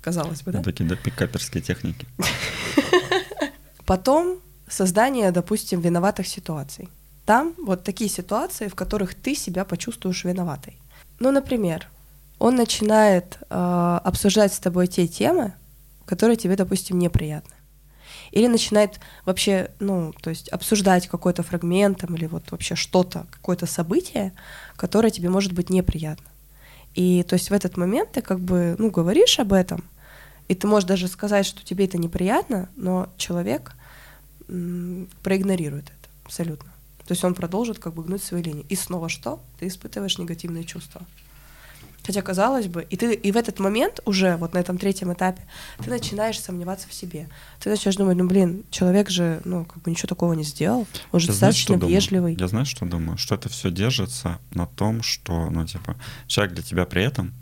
Казалось 0.00 0.42
бы, 0.42 0.52
да? 0.52 0.62
Такие, 0.62 0.88
да, 0.88 0.96
пикаперские 0.96 1.62
техники. 1.62 2.06
Потом 3.86 4.38
создание, 4.68 5.30
допустим, 5.32 5.80
виноватых 5.80 6.26
ситуаций. 6.26 6.88
Там 7.24 7.54
вот 7.58 7.84
такие 7.84 8.08
ситуации, 8.08 8.68
в 8.68 8.74
которых 8.74 9.14
ты 9.14 9.34
себя 9.34 9.64
почувствуешь 9.64 10.24
виноватой. 10.24 10.78
Ну, 11.20 11.30
например, 11.30 11.88
он 12.38 12.56
начинает 12.56 13.38
э, 13.50 14.00
обсуждать 14.04 14.54
с 14.54 14.58
тобой 14.58 14.86
те 14.86 15.06
темы, 15.08 15.52
которые 16.06 16.36
тебе, 16.36 16.56
допустим, 16.56 16.98
неприятны 16.98 17.57
или 18.30 18.46
начинает 18.46 19.00
вообще, 19.24 19.70
ну, 19.80 20.12
то 20.20 20.30
есть 20.30 20.48
обсуждать 20.48 21.08
какой-то 21.08 21.42
фрагмент 21.42 22.00
там, 22.00 22.14
или 22.14 22.26
вот 22.26 22.50
вообще 22.50 22.74
что-то, 22.74 23.26
какое-то 23.30 23.66
событие, 23.66 24.32
которое 24.76 25.10
тебе 25.10 25.30
может 25.30 25.52
быть 25.52 25.70
неприятно. 25.70 26.26
И 26.94 27.22
то 27.22 27.34
есть 27.34 27.50
в 27.50 27.52
этот 27.52 27.76
момент 27.76 28.12
ты 28.12 28.22
как 28.22 28.40
бы, 28.40 28.74
ну, 28.78 28.90
говоришь 28.90 29.38
об 29.38 29.52
этом, 29.52 29.84
и 30.48 30.54
ты 30.54 30.66
можешь 30.66 30.88
даже 30.88 31.08
сказать, 31.08 31.46
что 31.46 31.64
тебе 31.64 31.84
это 31.84 31.98
неприятно, 31.98 32.68
но 32.76 33.08
человек 33.16 33.72
м- 34.48 35.08
проигнорирует 35.22 35.84
это 35.84 36.08
абсолютно. 36.24 36.70
То 37.06 37.12
есть 37.12 37.24
он 37.24 37.34
продолжит 37.34 37.78
как 37.78 37.94
бы 37.94 38.02
гнуть 38.02 38.22
свои 38.22 38.42
линии. 38.42 38.66
И 38.68 38.76
снова 38.76 39.08
что? 39.08 39.40
Ты 39.58 39.66
испытываешь 39.66 40.18
негативные 40.18 40.64
чувства. 40.64 41.02
Хотя, 42.08 42.22
казалось 42.22 42.68
бы, 42.68 42.86
и 42.88 42.96
ты 42.96 43.12
и 43.12 43.30
в 43.32 43.36
этот 43.36 43.58
момент 43.58 44.00
уже, 44.06 44.36
вот 44.36 44.54
на 44.54 44.58
этом 44.58 44.78
третьем 44.78 45.12
этапе, 45.12 45.42
ты 45.84 45.90
начинаешь 45.90 46.40
сомневаться 46.40 46.88
в 46.88 46.94
себе. 46.94 47.28
Ты 47.60 47.68
начинаешь 47.68 47.96
думать, 47.96 48.16
ну, 48.16 48.26
блин, 48.26 48.64
человек 48.70 49.10
же, 49.10 49.42
ну, 49.44 49.66
как 49.66 49.82
бы 49.82 49.90
ничего 49.90 50.06
такого 50.06 50.32
не 50.32 50.42
сделал. 50.42 50.86
Он 51.12 51.20
же 51.20 51.26
Я 51.26 51.32
достаточно 51.32 51.76
знаешь, 51.76 51.92
вежливый. 51.92 52.32
Думаю? 52.32 52.40
Я 52.40 52.48
знаю, 52.48 52.64
что 52.64 52.86
думаю? 52.86 53.18
Что 53.18 53.34
это 53.34 53.50
все 53.50 53.70
держится 53.70 54.38
на 54.52 54.64
том, 54.64 55.02
что, 55.02 55.50
ну, 55.50 55.66
типа, 55.66 55.96
человек 56.26 56.54
для 56.54 56.62
тебя 56.62 56.86
при 56.86 57.04
этом 57.04 57.34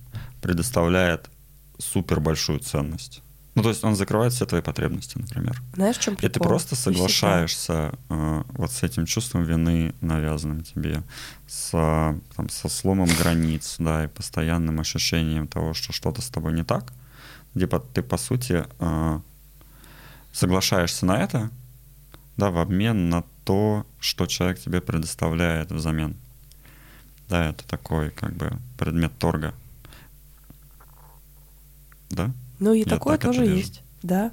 предоставляет 0.43 1.31
супер 1.79 2.19
большую 2.19 2.59
ценность. 2.59 3.23
Ну, 3.57 3.63
то 3.63 3.71
есть 3.71 3.83
он 3.85 3.97
закрывает 3.97 4.35
все 4.35 4.45
твои 4.45 4.61
потребности, 4.61 5.17
например. 5.17 5.63
Знаешь, 5.75 5.97
в 5.97 6.01
чем 6.01 6.15
прикол? 6.15 6.29
И 6.29 6.33
ты 6.33 6.41
просто 6.41 6.77
соглашаешься 6.77 7.95
э, 8.11 8.43
вот 8.49 8.71
с 8.71 8.83
этим 8.83 9.07
чувством 9.07 9.45
вины, 9.45 9.95
навязанным 10.03 10.63
тебе, 10.63 11.03
с, 11.49 11.71
там, 11.71 12.49
со 12.51 12.69
сломом 12.69 13.09
границ, 13.19 13.77
да, 13.79 14.05
и 14.05 14.09
постоянным 14.09 14.79
ощущением 14.79 15.49
того, 15.49 15.73
что 15.73 15.95
что-то 15.95 16.21
с 16.21 16.29
тобой 16.29 16.53
не 16.53 16.65
так. 16.65 16.93
Типа 17.55 17.81
ты, 17.81 18.03
по 18.03 18.19
сути, 18.19 18.67
э, 18.79 19.21
соглашаешься 20.35 21.07
на 21.07 21.23
это, 21.23 21.51
да, 22.37 22.51
в 22.51 22.59
обмен 22.59 23.09
на 23.09 23.25
то, 23.45 23.87
что 24.01 24.27
человек 24.27 24.61
тебе 24.61 24.83
предоставляет 24.83 25.73
взамен. 25.73 26.15
Да, 27.31 27.49
это 27.49 27.67
такой, 27.67 28.11
как 28.11 28.35
бы, 28.35 28.59
предмет 28.77 29.19
торга. 29.19 29.55
Да? 32.11 32.31
Ну 32.59 32.73
и 32.73 32.81
Я 32.81 32.85
такое 32.85 33.19
тоже 33.19 33.45
есть, 33.45 33.83
да. 34.03 34.33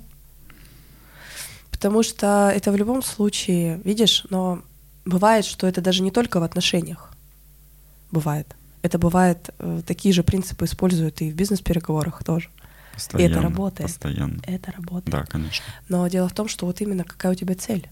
Потому 1.72 2.04
что 2.04 2.52
это 2.56 2.72
в 2.72 2.76
любом 2.76 3.04
случае, 3.04 3.82
видишь, 3.84 4.26
но 4.30 4.62
бывает, 5.06 5.46
что 5.46 5.68
это 5.68 5.82
даже 5.82 6.02
не 6.02 6.12
только 6.12 6.40
в 6.40 6.44
отношениях. 6.44 7.12
Бывает. 8.12 8.56
Это 8.84 8.98
бывает, 9.00 9.50
э, 9.60 9.82
такие 9.86 10.14
же 10.14 10.24
принципы 10.24 10.66
используют 10.66 11.22
и 11.22 11.32
в 11.32 11.36
бизнес-переговорах 11.36 12.24
тоже. 12.24 12.50
Постоянно, 12.94 13.28
и 13.28 13.32
это 13.32 13.42
работает. 13.42 13.90
Постоянно. 13.90 14.42
Это 14.44 14.72
работает. 14.72 15.10
Да, 15.10 15.26
конечно. 15.26 15.66
Но 15.90 16.08
дело 16.08 16.30
в 16.30 16.34
том, 16.34 16.48
что 16.48 16.66
вот 16.66 16.80
именно 16.82 17.04
какая 17.04 17.32
у 17.32 17.36
тебя 17.36 17.56
цель. 17.56 17.90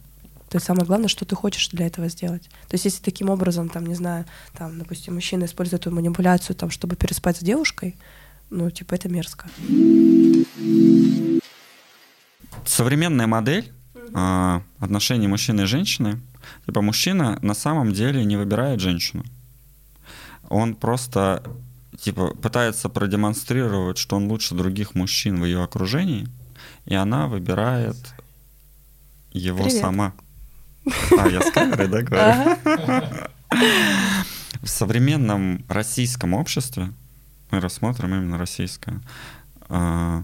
То 0.49 0.57
есть 0.57 0.65
самое 0.67 0.85
главное, 0.85 1.07
что 1.07 1.23
ты 1.23 1.33
хочешь 1.33 1.69
для 1.69 1.87
этого 1.87 2.09
сделать. 2.09 2.43
То 2.67 2.73
есть 2.73 2.83
если 2.83 3.01
таким 3.01 3.29
образом, 3.29 3.69
там, 3.69 3.85
не 3.85 3.95
знаю, 3.95 4.25
там, 4.57 4.77
допустим, 4.79 5.15
мужчина 5.15 5.45
использует 5.45 5.81
эту 5.81 5.95
манипуляцию, 5.95 6.57
там, 6.57 6.69
чтобы 6.69 6.97
переспать 6.97 7.37
с 7.37 7.39
девушкой, 7.39 7.95
ну, 8.51 8.69
типа, 8.69 8.95
это 8.95 9.09
мерзко. 9.09 9.47
Современная 12.65 13.25
модель 13.27 13.71
э, 14.13 14.61
отношений 14.79 15.27
мужчины 15.27 15.61
и 15.61 15.65
женщины, 15.65 16.19
типа, 16.65 16.81
мужчина 16.81 17.39
на 17.41 17.53
самом 17.53 17.93
деле 17.93 18.23
не 18.25 18.37
выбирает 18.37 18.81
женщину. 18.81 19.23
Он 20.49 20.75
просто, 20.75 21.43
типа, 21.97 22.35
пытается 22.35 22.89
продемонстрировать, 22.89 23.97
что 23.97 24.17
он 24.17 24.27
лучше 24.27 24.53
других 24.53 24.95
мужчин 24.95 25.39
в 25.39 25.45
ее 25.45 25.63
окружении, 25.63 26.27
и 26.85 26.93
она 26.93 27.27
выбирает 27.27 27.95
его 29.31 29.63
Привет. 29.63 29.81
сама. 29.81 30.13
А, 31.17 31.29
я 31.29 31.41
с 31.41 31.51
камерой, 31.51 31.87
да, 31.87 32.01
говорю? 32.01 32.57
В 34.61 34.67
современном 34.67 35.63
российском 35.69 36.33
обществе 36.33 36.91
мы 37.51 37.59
рассмотрим 37.59 38.15
именно 38.15 38.37
российское. 38.37 39.01
А, 39.69 40.23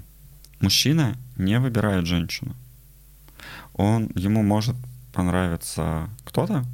мужчина 0.60 1.16
не 1.38 1.60
выбирает 1.60 2.06
женщину. 2.06 2.56
Он, 3.74 4.10
ему 4.16 4.42
может 4.44 4.76
понравиться 5.13 6.10
кто-то, 6.26 6.66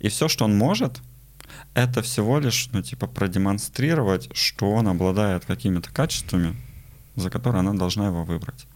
и 0.00 0.08
все, 0.08 0.28
что 0.28 0.44
он 0.44 0.56
может, 0.56 1.00
это 1.74 2.02
всего 2.02 2.38
лишь, 2.38 2.68
ну, 2.72 2.82
типа, 2.82 3.06
продемонстрировать, 3.06 4.28
что 4.36 4.72
он 4.72 4.88
обладает 4.88 5.44
какими-то 5.44 5.90
качествами, 5.90 6.56
за 7.16 7.30
которые 7.30 7.60
она 7.60 7.72
должна 7.74 8.06
его 8.06 8.24
выбрать. 8.24 8.66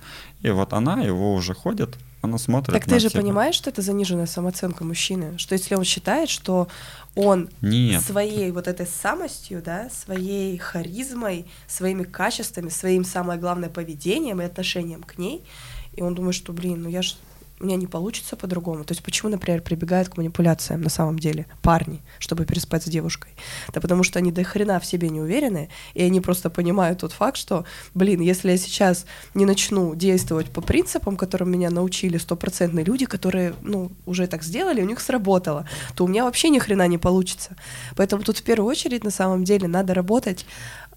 И 0.43 0.51
вот 0.51 0.73
она 0.73 1.03
его 1.03 1.35
уже 1.35 1.55
ходит 1.55 1.97
она 2.21 2.39
смотрит. 2.39 2.75
Так 2.75 2.85
ты 2.85 2.99
же 2.99 3.09
типа... 3.09 3.23
понимаешь, 3.23 3.55
что 3.55 3.71
это 3.71 3.83
заниженная 3.83 4.27
самооценка 4.27 4.85
мужчины, 4.85 5.39
что 5.39 5.55
если 5.55 5.75
он 5.75 5.85
считает, 5.85 6.29
что 6.29 6.69
он 7.15 7.49
Нет. 7.61 8.03
своей 8.03 8.51
вот 8.51 8.67
этой 8.67 8.87
самостью, 8.87 9.63
да, 9.65 9.89
своей 9.91 10.59
харизмой, 10.59 11.47
своими 11.67 12.03
качествами, 12.03 12.69
своим 12.69 13.05
самое 13.05 13.39
главное 13.39 13.69
поведением 13.69 14.41
и 14.41 14.45
отношением 14.45 15.03
к 15.03 15.19
ней, 15.19 15.45
и 15.93 16.03
он 16.03 16.15
думает, 16.15 16.35
что, 16.35 16.53
блин, 16.53 16.83
ну 16.83 16.89
я 16.89 17.03
же 17.03 17.15
у 17.61 17.65
меня 17.65 17.77
не 17.77 17.87
получится 17.87 18.37
по-другому. 18.37 18.85
То 18.85 18.93
есть 18.93 19.03
почему, 19.03 19.31
например, 19.31 19.63
прибегают 19.63 20.09
к 20.09 20.17
манипуляциям 20.17 20.81
на 20.81 20.91
самом 20.91 21.19
деле 21.19 21.47
парни, 21.63 22.01
чтобы 22.19 22.45
переспать 22.45 22.85
с 22.85 22.87
девушкой? 22.87 23.31
Да 23.73 23.81
потому 23.81 24.03
что 24.03 24.19
они 24.19 24.33
до 24.33 24.45
хрена 24.45 24.81
в 24.81 24.87
себе 24.87 25.09
не 25.09 25.21
уверены, 25.21 25.69
и 25.95 26.03
они 26.03 26.21
просто 26.21 26.51
понимают 26.51 27.01
тот 27.01 27.13
факт, 27.13 27.37
что, 27.37 27.65
блин, 27.95 28.21
если 28.21 28.51
я 28.51 28.59
сейчас 28.59 29.07
не 29.35 29.45
начну 29.45 29.95
действовать 29.95 30.51
по 30.51 30.61
принципам, 30.61 31.17
которым 31.17 31.51
меня 31.51 31.71
научили 31.71 32.19
стопроцентные 32.19 32.85
люди, 32.85 33.07
которые, 33.07 33.55
ну, 33.63 33.91
уже 34.07 34.27
так 34.27 34.43
сделали, 34.43 34.83
у 34.83 34.87
них 34.87 35.01
сработало, 35.01 35.69
то 35.95 36.05
у 36.05 36.09
меня 36.09 36.25
вообще 36.25 36.49
ни 36.49 36.59
хрена 36.59 36.87
не 36.87 36.99
получится. 36.99 37.57
Поэтому 37.97 38.23
тут 38.23 38.39
в 38.39 38.43
первую 38.43 38.71
очередь 38.71 39.05
на 39.05 39.11
самом 39.11 39.45
деле 39.45 39.69
надо 39.69 39.95
работать 39.95 40.47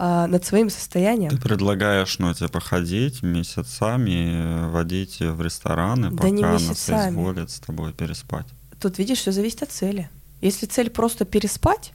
а, 0.03 0.25
над 0.25 0.43
своим 0.43 0.71
состоянием. 0.71 1.29
Ты 1.29 1.37
предлагаешь, 1.37 2.17
ну, 2.17 2.33
типа, 2.33 2.59
ходить 2.59 3.21
месяцами, 3.21 4.67
водить 4.71 5.19
в 5.19 5.39
рестораны, 5.43 6.09
да 6.09 6.17
пока 6.17 6.29
не 6.31 6.43
она 6.43 6.57
соизволит 6.57 7.51
с 7.51 7.59
тобой 7.59 7.93
переспать. 7.93 8.47
Тут, 8.81 8.97
видишь, 8.97 9.19
все 9.19 9.31
зависит 9.31 9.61
от 9.61 9.71
цели. 9.71 10.09
Если 10.41 10.65
цель 10.65 10.89
просто 10.89 11.23
переспать, 11.23 11.93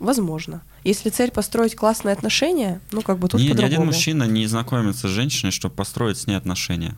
возможно. 0.00 0.60
Если 0.84 1.08
цель 1.08 1.30
построить 1.30 1.74
классные 1.74 2.12
отношения, 2.12 2.78
ну, 2.92 3.00
как 3.00 3.16
бы 3.16 3.28
тут 3.28 3.40
по-другому. 3.40 3.62
Ни 3.62 3.64
один 3.64 3.86
мужчина 3.86 4.24
не 4.24 4.46
знакомится 4.46 5.08
с 5.08 5.10
женщиной, 5.10 5.50
чтобы 5.50 5.74
построить 5.74 6.18
с 6.18 6.26
ней 6.26 6.34
отношения. 6.34 6.94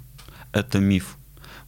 Это 0.50 0.80
миф. 0.80 1.18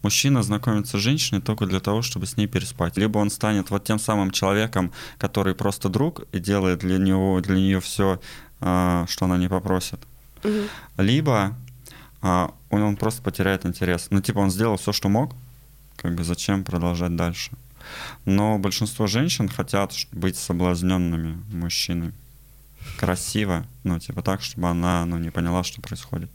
Мужчина 0.03 0.43
знакомится 0.43 0.99
с 0.99 1.01
женщиной 1.01 1.41
только 1.41 1.67
для 1.67 1.79
того, 1.79 2.03
чтобы 2.03 2.27
с 2.27 2.37
ней 2.37 2.49
переспать. 2.49 2.97
Либо 2.97 3.19
он 3.19 3.31
станет 3.31 3.71
вот 3.71 3.85
тем 3.85 4.01
самым 4.01 4.33
человеком, 4.33 4.93
который 5.17 5.55
просто 5.55 5.89
друг 5.89 6.25
и 6.33 6.41
делает 6.41 6.81
для 6.81 6.99
него, 6.99 7.41
для 7.41 7.57
нее 7.57 7.81
все 7.81 8.21
что 8.65 9.27
она 9.27 9.37
не 9.37 9.49
попросит. 9.49 10.01
Угу. 10.43 10.69
Либо 10.99 11.55
а, 12.23 12.55
он, 12.71 12.97
просто 12.97 13.21
потеряет 13.21 13.67
интерес. 13.67 14.07
Ну, 14.09 14.23
типа, 14.23 14.39
он 14.39 14.51
сделал 14.51 14.79
все, 14.79 14.93
что 14.93 15.11
мог, 15.11 15.35
как 15.97 16.15
бы 16.15 16.25
зачем 16.25 16.65
продолжать 16.65 17.15
дальше. 17.17 17.51
Но 18.25 18.59
большинство 18.59 19.07
женщин 19.07 19.49
хотят 19.49 19.93
быть 20.13 20.37
соблазненными 20.37 21.43
мужчиной. 21.53 22.13
Красиво, 22.99 23.67
ну, 23.83 23.99
типа 23.99 24.23
так, 24.23 24.41
чтобы 24.43 24.69
она 24.69 25.05
ну, 25.05 25.19
не 25.19 25.31
поняла, 25.31 25.65
что 25.65 25.83
происходит. 25.83 26.31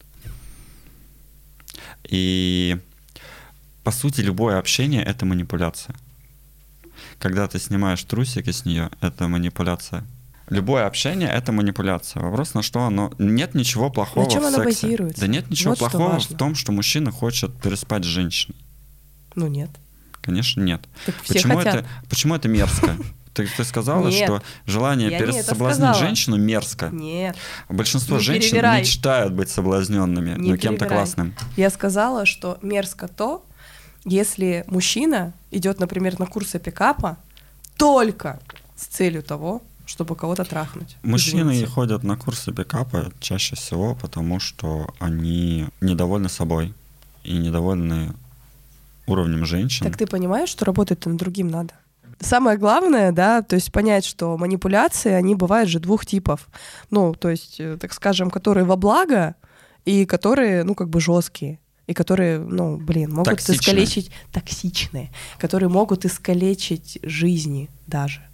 И 2.03 2.77
по 3.83 3.91
сути, 3.91 4.21
любое 4.21 4.59
общение 4.59 5.03
это 5.03 5.25
манипуляция. 5.25 5.95
Когда 7.17 7.47
ты 7.47 7.57
снимаешь 7.57 8.03
трусики 8.03 8.51
с 8.51 8.65
нее, 8.65 8.91
это 9.01 9.27
манипуляция. 9.27 10.03
Любое 10.49 10.85
общение— 10.85 11.29
это 11.33 11.51
манипуляция. 11.51 12.21
Вопрос, 12.21 12.53
на 12.53 12.62
что 12.63 12.83
оно... 12.83 13.12
Нет 13.19 13.53
ничего 13.53 13.89
плохого 13.89 14.25
на 14.25 14.31
чем 14.31 14.43
в 14.43 14.47
оно 14.47 14.63
сексе. 14.63 14.88
базируется? 14.88 15.21
Да 15.21 15.27
нет 15.27 15.49
ничего 15.49 15.71
вот 15.71 15.79
плохого 15.79 16.19
в 16.19 16.38
том, 16.38 16.55
что 16.55 16.71
мужчина 16.71 17.12
хочет 17.12 17.53
переспать 17.62 18.03
с 18.03 18.07
женщиной. 18.07 18.55
Ну 19.35 19.47
нет. 19.47 19.69
Конечно, 20.21 20.62
нет. 20.62 20.81
Так 21.05 21.15
почему, 21.27 21.57
хотят. 21.57 21.75
это, 21.75 21.88
почему 22.09 22.35
это 22.35 22.47
мерзко? 22.47 22.97
Ты, 23.33 23.47
ты 23.55 23.63
сказала, 23.63 24.07
нет, 24.07 24.25
что 24.25 24.41
желание 24.65 25.12
перес... 25.12 25.45
соблазнить 25.45 25.95
женщину 25.95 26.35
мерзко. 26.35 26.89
Нет. 26.91 27.38
Большинство 27.69 28.17
не 28.17 28.23
женщин 28.23 28.51
перевирай. 28.51 28.81
мечтают 28.81 29.33
быть 29.33 29.49
соблазненными, 29.49 30.38
не 30.38 30.49
но 30.49 30.57
кем-то 30.57 30.88
классным. 30.88 31.35
Я 31.55 31.69
сказала, 31.69 32.25
что 32.25 32.57
мерзко 32.62 33.07
то, 33.07 33.45
если 34.03 34.65
мужчина 34.67 35.31
идет, 35.51 35.79
например, 35.79 36.19
на 36.19 36.25
курсы 36.25 36.59
пикапа 36.59 37.17
только 37.77 38.39
с 38.75 38.88
целью 38.88 39.23
того, 39.23 39.62
чтобы 39.89 40.15
кого-то 40.15 40.43
трахнуть. 40.43 40.97
Мужчины 41.02 41.52
Извините. 41.52 41.65
ходят 41.65 42.04
на 42.04 42.15
курсы 42.15 42.54
пикапа 42.54 43.12
чаще 43.19 43.56
всего, 43.56 43.95
потому 43.95 44.39
что 44.39 44.88
они 44.99 45.67
недовольны 45.82 46.30
собой 46.30 46.73
и 47.23 47.36
недовольны 47.38 48.13
уровнем 49.08 49.45
женщин. 49.45 49.86
Так 49.86 49.97
ты 49.97 50.06
понимаешь, 50.06 50.49
что 50.49 50.65
работать 50.65 51.04
над 51.06 51.17
другим 51.17 51.47
надо? 51.47 51.73
Самое 52.19 52.58
главное, 52.58 53.12
да, 53.12 53.41
то 53.41 53.56
есть 53.56 53.71
понять, 53.71 54.06
что 54.06 54.38
манипуляции, 54.38 55.12
они 55.12 55.34
бывают 55.34 55.69
же 55.69 55.80
двух 55.80 56.06
типов. 56.06 56.47
Ну, 56.91 57.15
то 57.15 57.30
есть, 57.30 57.60
э, 57.60 57.78
так 57.80 57.93
скажем, 57.93 58.30
которые 58.30 58.65
во 58.65 58.75
благо 58.75 59.36
и 59.86 60.06
которые, 60.06 60.63
ну, 60.63 60.75
как 60.75 60.89
бы 60.89 61.02
жесткие 61.02 61.60
и 61.88 61.95
которые, 61.95 62.39
ну, 62.39 62.78
блин, 62.78 63.12
могут 63.12 63.38
токсичные. 63.38 63.58
искалечить 63.58 64.12
токсичные, 64.32 65.12
которые 65.39 65.69
могут 65.69 66.06
искалечить 66.06 66.99
жизни 67.02 67.69
даже 67.88 68.28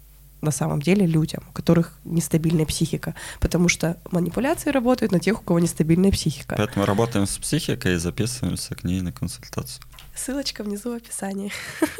на 0.46 0.52
самом 0.52 0.80
деле 0.80 1.04
людям, 1.06 1.42
у 1.50 1.52
которых 1.52 1.92
нестабильная 2.04 2.64
психика, 2.64 3.14
потому 3.40 3.68
что 3.68 3.98
манипуляции 4.10 4.70
работают 4.70 5.12
на 5.12 5.20
тех, 5.20 5.40
у 5.40 5.44
кого 5.44 5.60
нестабильная 5.60 6.10
психика. 6.10 6.54
Поэтому 6.56 6.86
работаем 6.86 7.26
с 7.26 7.36
психикой 7.36 7.94
и 7.94 7.96
записываемся 7.96 8.74
к 8.74 8.84
ней 8.84 9.02
на 9.02 9.12
консультацию. 9.12 9.84
Ссылочка 10.14 10.64
внизу 10.64 10.92
в 10.92 10.96
описании. 10.96 11.52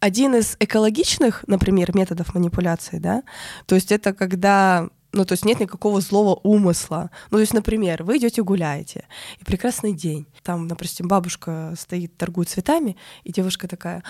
Один 0.00 0.34
из 0.34 0.56
экологичных, 0.58 1.44
например, 1.46 1.94
методов 1.96 2.34
манипуляции, 2.34 2.98
да, 2.98 3.22
то 3.66 3.74
есть 3.74 3.92
это 3.92 4.12
когда 4.12 4.88
ну, 5.14 5.24
то 5.24 5.32
есть 5.32 5.44
нет 5.44 5.60
никакого 5.60 6.00
злого 6.00 6.40
умысла. 6.42 7.10
Ну, 7.30 7.36
то 7.36 7.40
есть, 7.40 7.54
например, 7.54 8.02
вы 8.02 8.18
идете 8.18 8.42
гуляете, 8.42 9.06
и 9.38 9.44
прекрасный 9.44 9.92
день. 9.92 10.26
Там, 10.42 10.66
допустим, 10.68 11.08
бабушка 11.08 11.72
стоит, 11.78 12.16
торгует 12.16 12.48
цветами, 12.48 12.96
и 13.22 13.32
девушка 13.32 13.68
такая, 13.68 14.02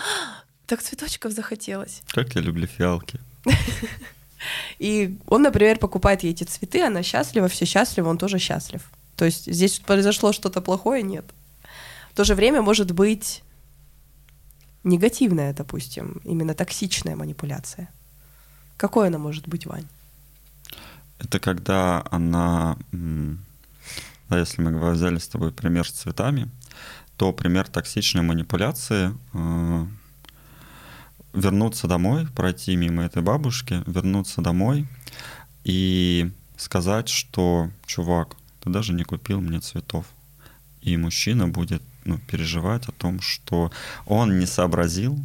так 0.65 0.81
цветочков 0.81 1.31
захотелось. 1.31 2.01
Как 2.07 2.35
я 2.35 2.41
люблю 2.41 2.67
фиалки. 2.67 3.19
И 4.79 5.17
он, 5.27 5.41
например, 5.41 5.79
покупает 5.79 6.23
ей 6.23 6.31
эти 6.31 6.43
цветы, 6.43 6.83
она 6.83 7.03
счастлива, 7.03 7.47
все 7.47 7.65
счастливы, 7.65 8.09
он 8.09 8.17
тоже 8.17 8.39
счастлив. 8.39 8.81
То 9.15 9.25
есть 9.25 9.51
здесь 9.51 9.79
произошло 9.79 10.33
что-то 10.33 10.61
плохое, 10.61 11.01
нет. 11.01 11.25
В 12.11 12.15
то 12.15 12.23
же 12.23 12.35
время 12.35 12.61
может 12.61 12.91
быть 12.91 13.43
негативная, 14.83 15.53
допустим, 15.53 16.21
именно 16.23 16.53
токсичная 16.53 17.15
манипуляция. 17.15 17.89
Какой 18.77 19.07
она 19.07 19.17
может 19.17 19.47
быть, 19.47 19.65
Вань? 19.65 19.87
Это 21.19 21.39
когда 21.39 22.05
она, 22.11 22.77
да, 22.91 24.39
если 24.39 24.61
мы 24.61 24.91
взяли 24.91 25.17
с 25.17 25.27
тобой 25.27 25.51
пример 25.51 25.87
с 25.87 25.91
цветами, 25.91 26.49
то 27.17 27.31
пример 27.31 27.67
токсичной 27.67 28.21
манипуляции 28.21 29.13
э, 29.33 29.85
вернуться 31.35 31.87
домой, 31.87 32.27
пройти 32.35 32.75
мимо 32.75 33.03
этой 33.03 33.21
бабушки, 33.21 33.83
вернуться 33.85 34.41
домой 34.41 34.87
и 35.63 36.31
сказать, 36.57 37.09
что, 37.09 37.69
чувак, 37.85 38.35
ты 38.61 38.69
даже 38.69 38.93
не 38.93 39.03
купил 39.03 39.41
мне 39.41 39.59
цветов. 39.59 40.05
И 40.81 40.97
мужчина 40.97 41.47
будет 41.47 41.81
ну, 42.05 42.19
переживать 42.19 42.87
о 42.87 42.91
том, 42.91 43.19
что 43.19 43.71
он 44.05 44.39
не 44.39 44.45
сообразил, 44.45 45.19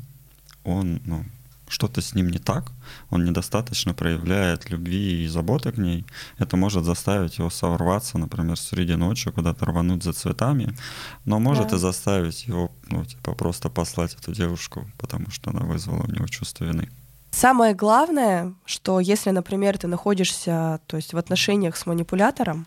он 0.65 1.01
ну, 1.05 1.25
что-то 1.71 2.03
с 2.03 2.15
ним 2.15 2.29
не 2.29 2.39
так, 2.39 2.73
он 3.11 3.25
недостаточно 3.25 3.95
проявляет 3.95 4.71
любви 4.71 5.25
и 5.25 5.29
заботы 5.29 5.73
к 5.73 5.79
ней, 5.79 6.05
это 6.39 6.57
может 6.57 6.85
заставить 6.85 7.39
его 7.39 7.49
сорваться, 7.51 8.19
например, 8.19 8.59
среди 8.59 8.97
ночи, 8.97 9.31
куда-то 9.31 9.65
рвануть 9.67 10.03
за 10.03 10.13
цветами, 10.13 10.77
но 11.25 11.39
может 11.39 11.69
да. 11.69 11.77
и 11.77 11.79
заставить 11.79 12.47
его, 12.47 12.73
ну, 12.89 13.05
типа, 13.05 13.35
просто 13.35 13.71
послать 13.71 14.15
эту 14.15 14.33
девушку, 14.33 14.91
потому 14.99 15.31
что 15.31 15.51
она 15.51 15.61
вызвала 15.61 16.03
у 16.03 16.11
него 16.11 16.27
чувство 16.27 16.65
вины. 16.65 16.91
Самое 17.31 17.75
главное, 17.75 18.53
что 18.65 18.99
если, 18.99 19.31
например, 19.31 19.79
ты 19.79 19.87
находишься 19.87 20.81
то 20.87 20.97
есть 20.97 21.15
в 21.15 21.17
отношениях 21.17 21.77
с 21.77 21.87
манипулятором, 21.87 22.67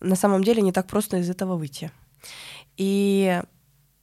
на 0.00 0.16
самом 0.16 0.42
деле 0.42 0.62
не 0.62 0.72
так 0.72 0.86
просто 0.86 1.18
из 1.18 1.28
этого 1.28 1.56
выйти. 1.56 1.90
И 2.78 3.42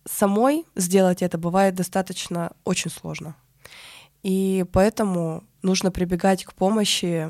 самой 0.08 0.66
сделать 0.76 1.22
это 1.22 1.38
бывает 1.38 1.76
достаточно 1.76 2.52
очень 2.64 2.92
сложно. 2.92 3.36
И 4.24 4.66
поэтому 4.72 5.44
нужно 5.62 5.92
прибегать 5.92 6.46
к 6.46 6.54
помощи 6.54 7.30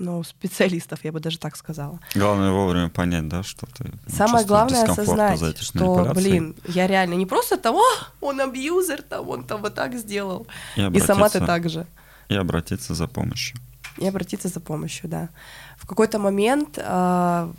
ну, 0.00 0.22
специалистов, 0.24 1.04
я 1.04 1.12
бы 1.12 1.20
даже 1.20 1.38
так 1.38 1.56
сказала. 1.56 2.00
Главное 2.14 2.50
вовремя 2.50 2.88
понять, 2.88 3.28
да, 3.28 3.42
что 3.42 3.66
ты 3.66 3.92
Самое 4.08 4.46
главное 4.46 4.84
осознать, 4.84 5.58
что, 5.58 6.12
блин, 6.14 6.56
я 6.66 6.86
реально 6.86 7.14
не 7.14 7.26
просто 7.26 7.58
там, 7.58 7.76
о, 7.76 7.82
он 8.20 8.40
абьюзер, 8.40 9.02
там, 9.02 9.28
он 9.28 9.44
там 9.44 9.60
вот 9.60 9.74
так 9.74 9.94
сделал, 9.94 10.46
и, 10.76 10.80
и 10.80 11.00
сама 11.00 11.28
ты 11.28 11.40
так 11.40 11.68
же. 11.68 11.86
И 12.28 12.34
обратиться 12.34 12.94
за 12.94 13.06
помощью. 13.08 13.58
И 13.98 14.06
обратиться 14.06 14.48
за 14.48 14.60
помощью, 14.60 15.10
да. 15.10 15.28
В 15.76 15.86
какой-то 15.86 16.18
момент 16.18 16.78
э, 16.78 17.52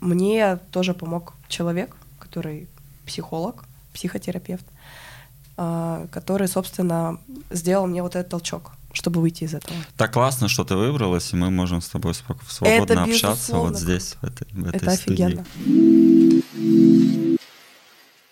мне 0.00 0.56
тоже 0.70 0.94
помог 0.94 1.32
человек, 1.48 1.96
который 2.20 2.68
психолог, 3.06 3.64
психотерапевт, 3.92 4.66
а, 4.68 4.72
который, 5.56 6.48
собственно, 6.48 7.18
сделал 7.50 7.86
мне 7.86 8.02
вот 8.02 8.16
этот 8.16 8.30
толчок 8.30 8.72
чтобы 8.94 9.22
выйти 9.22 9.44
из 9.44 9.54
этого. 9.54 9.74
Так 9.96 10.12
классно, 10.12 10.48
что 10.48 10.64
ты 10.64 10.76
выбралась, 10.76 11.32
и 11.32 11.36
мы 11.36 11.50
можем 11.50 11.80
с 11.80 11.88
тобой 11.88 12.14
свободно 12.14 12.92
это, 12.92 13.02
общаться 13.02 13.56
вот 13.56 13.78
здесь, 13.78 14.16
в 14.20 14.24
этой, 14.24 14.46
в 14.52 14.68
этой 14.68 14.76
это 14.76 14.90
студии. 14.90 15.24
офигенно. 15.24 15.46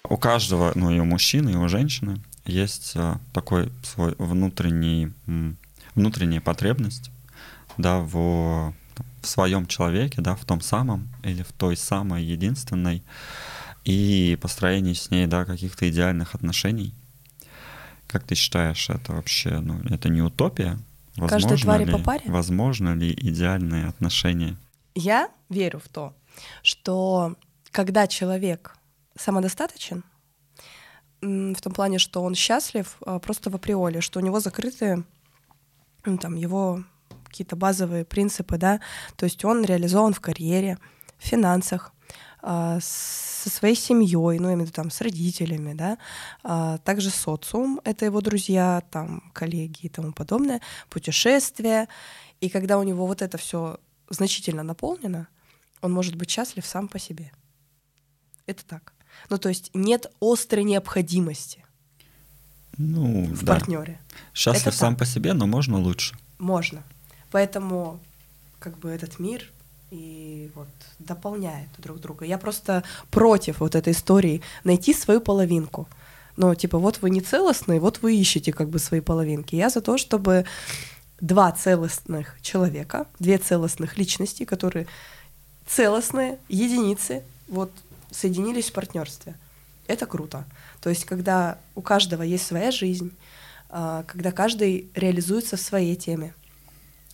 У 0.04 0.16
каждого, 0.16 0.72
ну 0.74 0.90
и 0.90 0.98
у 0.98 1.04
мужчины, 1.04 1.52
и 1.52 1.56
у 1.56 1.68
женщины 1.68 2.20
есть 2.44 2.92
а, 2.96 3.20
такой 3.32 3.70
свой 3.82 4.14
внутренний, 4.18 5.12
внутренняя 5.94 6.40
потребность, 6.40 7.10
да, 7.78 8.00
в, 8.00 8.74
в 9.22 9.26
своем 9.26 9.66
человеке, 9.66 10.20
да, 10.20 10.34
в 10.34 10.44
том 10.44 10.60
самом 10.60 11.08
или 11.22 11.42
в 11.42 11.52
той 11.52 11.76
самой 11.76 12.24
единственной, 12.24 13.02
и 13.84 14.36
построении 14.42 14.94
с 14.94 15.10
ней, 15.10 15.26
да, 15.26 15.44
каких-то 15.44 15.88
идеальных 15.88 16.34
отношений. 16.34 16.92
Как 18.10 18.24
ты 18.24 18.34
считаешь, 18.34 18.90
это 18.90 19.12
вообще, 19.12 19.60
ну, 19.60 19.80
это 19.88 20.08
не 20.08 20.20
утопия? 20.20 20.76
Возможно 21.16 21.28
Каждой 21.28 21.62
твари 21.62 21.84
ли, 21.84 21.92
по 21.92 21.98
паре? 21.98 22.24
Возможно 22.26 22.94
ли 22.94 23.12
идеальные 23.12 23.86
отношения? 23.86 24.56
Я 24.96 25.30
верю 25.48 25.78
в 25.78 25.88
то, 25.88 26.12
что 26.64 27.36
когда 27.70 28.08
человек 28.08 28.74
самодостаточен, 29.16 30.02
в 31.20 31.60
том 31.62 31.72
плане, 31.72 31.98
что 31.98 32.22
он 32.22 32.34
счастлив 32.34 32.96
а, 33.06 33.20
просто 33.20 33.48
в 33.48 33.54
априоре, 33.54 34.00
что 34.00 34.18
у 34.18 34.22
него 34.22 34.40
закрыты 34.40 35.04
ну, 36.04 36.18
там, 36.18 36.34
его 36.34 36.82
какие-то 37.26 37.54
базовые 37.54 38.04
принципы, 38.04 38.56
да, 38.56 38.80
то 39.14 39.24
есть 39.24 39.44
он 39.44 39.64
реализован 39.64 40.14
в 40.14 40.20
карьере, 40.20 40.78
в 41.18 41.28
финансах, 41.28 41.92
со 42.42 43.50
своей 43.50 43.74
семьей, 43.74 44.38
ну, 44.38 44.50
именно 44.50 44.66
там 44.66 44.90
с 44.90 45.00
родителями, 45.00 45.74
да, 45.74 45.98
а, 46.42 46.78
также 46.78 47.10
социум, 47.10 47.80
это 47.84 48.04
его 48.04 48.20
друзья, 48.20 48.82
там, 48.90 49.30
коллеги 49.32 49.86
и 49.86 49.88
тому 49.88 50.12
подобное, 50.12 50.60
путешествия. 50.88 51.88
И 52.40 52.48
когда 52.48 52.78
у 52.78 52.82
него 52.82 53.06
вот 53.06 53.22
это 53.22 53.38
все 53.38 53.78
значительно 54.08 54.62
наполнено, 54.62 55.28
он 55.82 55.92
может 55.92 56.16
быть 56.16 56.30
счастлив 56.30 56.66
сам 56.66 56.88
по 56.88 56.98
себе. 56.98 57.32
Это 58.46 58.64
так. 58.64 58.94
Ну, 59.28 59.38
то 59.38 59.48
есть 59.48 59.70
нет 59.74 60.06
острой 60.20 60.64
необходимости 60.64 61.64
ну, 62.76 63.24
в 63.26 63.44
да. 63.44 63.54
партнере. 63.54 64.00
Счастлив 64.34 64.68
это 64.68 64.76
сам 64.76 64.94
так. 64.94 65.00
по 65.00 65.06
себе, 65.06 65.32
но 65.32 65.46
можно 65.46 65.78
лучше. 65.78 66.16
Можно. 66.38 66.82
Поэтому 67.30 68.00
как 68.58 68.78
бы 68.78 68.90
этот 68.90 69.18
мир 69.18 69.50
и 69.90 70.50
вот 70.54 70.68
дополняют 70.98 71.70
друг 71.78 72.00
друга. 72.00 72.24
Я 72.24 72.38
просто 72.38 72.84
против 73.10 73.60
вот 73.60 73.74
этой 73.74 73.92
истории 73.92 74.42
найти 74.64 74.94
свою 74.94 75.20
половинку. 75.20 75.88
Ну, 76.36 76.54
типа, 76.54 76.78
вот 76.78 77.02
вы 77.02 77.10
не 77.10 77.20
целостные, 77.20 77.80
вот 77.80 78.02
вы 78.02 78.16
ищете 78.16 78.52
как 78.52 78.68
бы 78.68 78.78
свои 78.78 79.00
половинки. 79.00 79.56
Я 79.56 79.68
за 79.68 79.80
то, 79.80 79.98
чтобы 79.98 80.46
два 81.20 81.52
целостных 81.52 82.36
человека, 82.40 83.06
две 83.18 83.38
целостных 83.38 83.98
личности, 83.98 84.44
которые 84.44 84.86
целостные 85.66 86.38
единицы, 86.48 87.22
вот 87.48 87.70
соединились 88.10 88.70
в 88.70 88.72
партнерстве. 88.72 89.34
Это 89.86 90.06
круто. 90.06 90.44
То 90.80 90.88
есть, 90.88 91.04
когда 91.04 91.58
у 91.74 91.82
каждого 91.82 92.22
есть 92.22 92.46
своя 92.46 92.70
жизнь, 92.70 93.12
а, 93.68 94.04
когда 94.04 94.32
каждый 94.32 94.90
реализуется 94.94 95.56
в 95.56 95.60
своей 95.60 95.96
теме. 95.96 96.34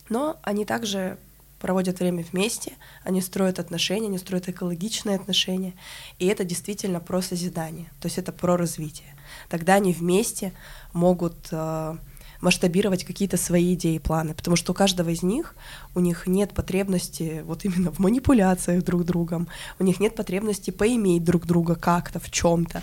Но 0.09 0.37
они 0.41 0.63
также 0.63 1.17
проводят 1.59 1.99
время 1.99 2.23
вместе, 2.23 2.73
они 3.03 3.21
строят 3.21 3.59
отношения, 3.59 4.07
они 4.07 4.17
строят 4.17 4.49
экологичные 4.49 5.15
отношения, 5.15 5.73
и 6.19 6.27
это 6.27 6.43
действительно 6.43 6.99
про 6.99 7.21
созидание, 7.21 7.85
то 7.99 8.07
есть 8.07 8.17
это 8.17 8.31
про 8.31 8.57
развитие. 8.57 9.15
Тогда 9.49 9.75
они 9.75 9.93
вместе 9.93 10.53
могут 10.93 11.35
э, 11.51 11.97
масштабировать 12.41 13.03
какие-то 13.03 13.37
свои 13.37 13.73
идеи 13.73 13.97
планы, 13.97 14.33
потому 14.33 14.55
что 14.55 14.71
у 14.71 14.75
каждого 14.75 15.09
из 15.09 15.23
них, 15.23 15.55
у 15.95 15.99
них 15.99 16.27
нет 16.27 16.53
потребности 16.53 17.43
вот 17.45 17.65
именно 17.65 17.91
в 17.91 17.99
манипуляциях 17.99 18.83
друг 18.83 19.05
другом, 19.05 19.47
у 19.79 19.83
них 19.83 19.99
нет 19.99 20.15
потребности 20.15 20.71
поиметь 20.71 21.23
друг 21.23 21.45
друга 21.45 21.75
как-то, 21.75 22.19
в 22.19 22.29
чем-то. 22.29 22.81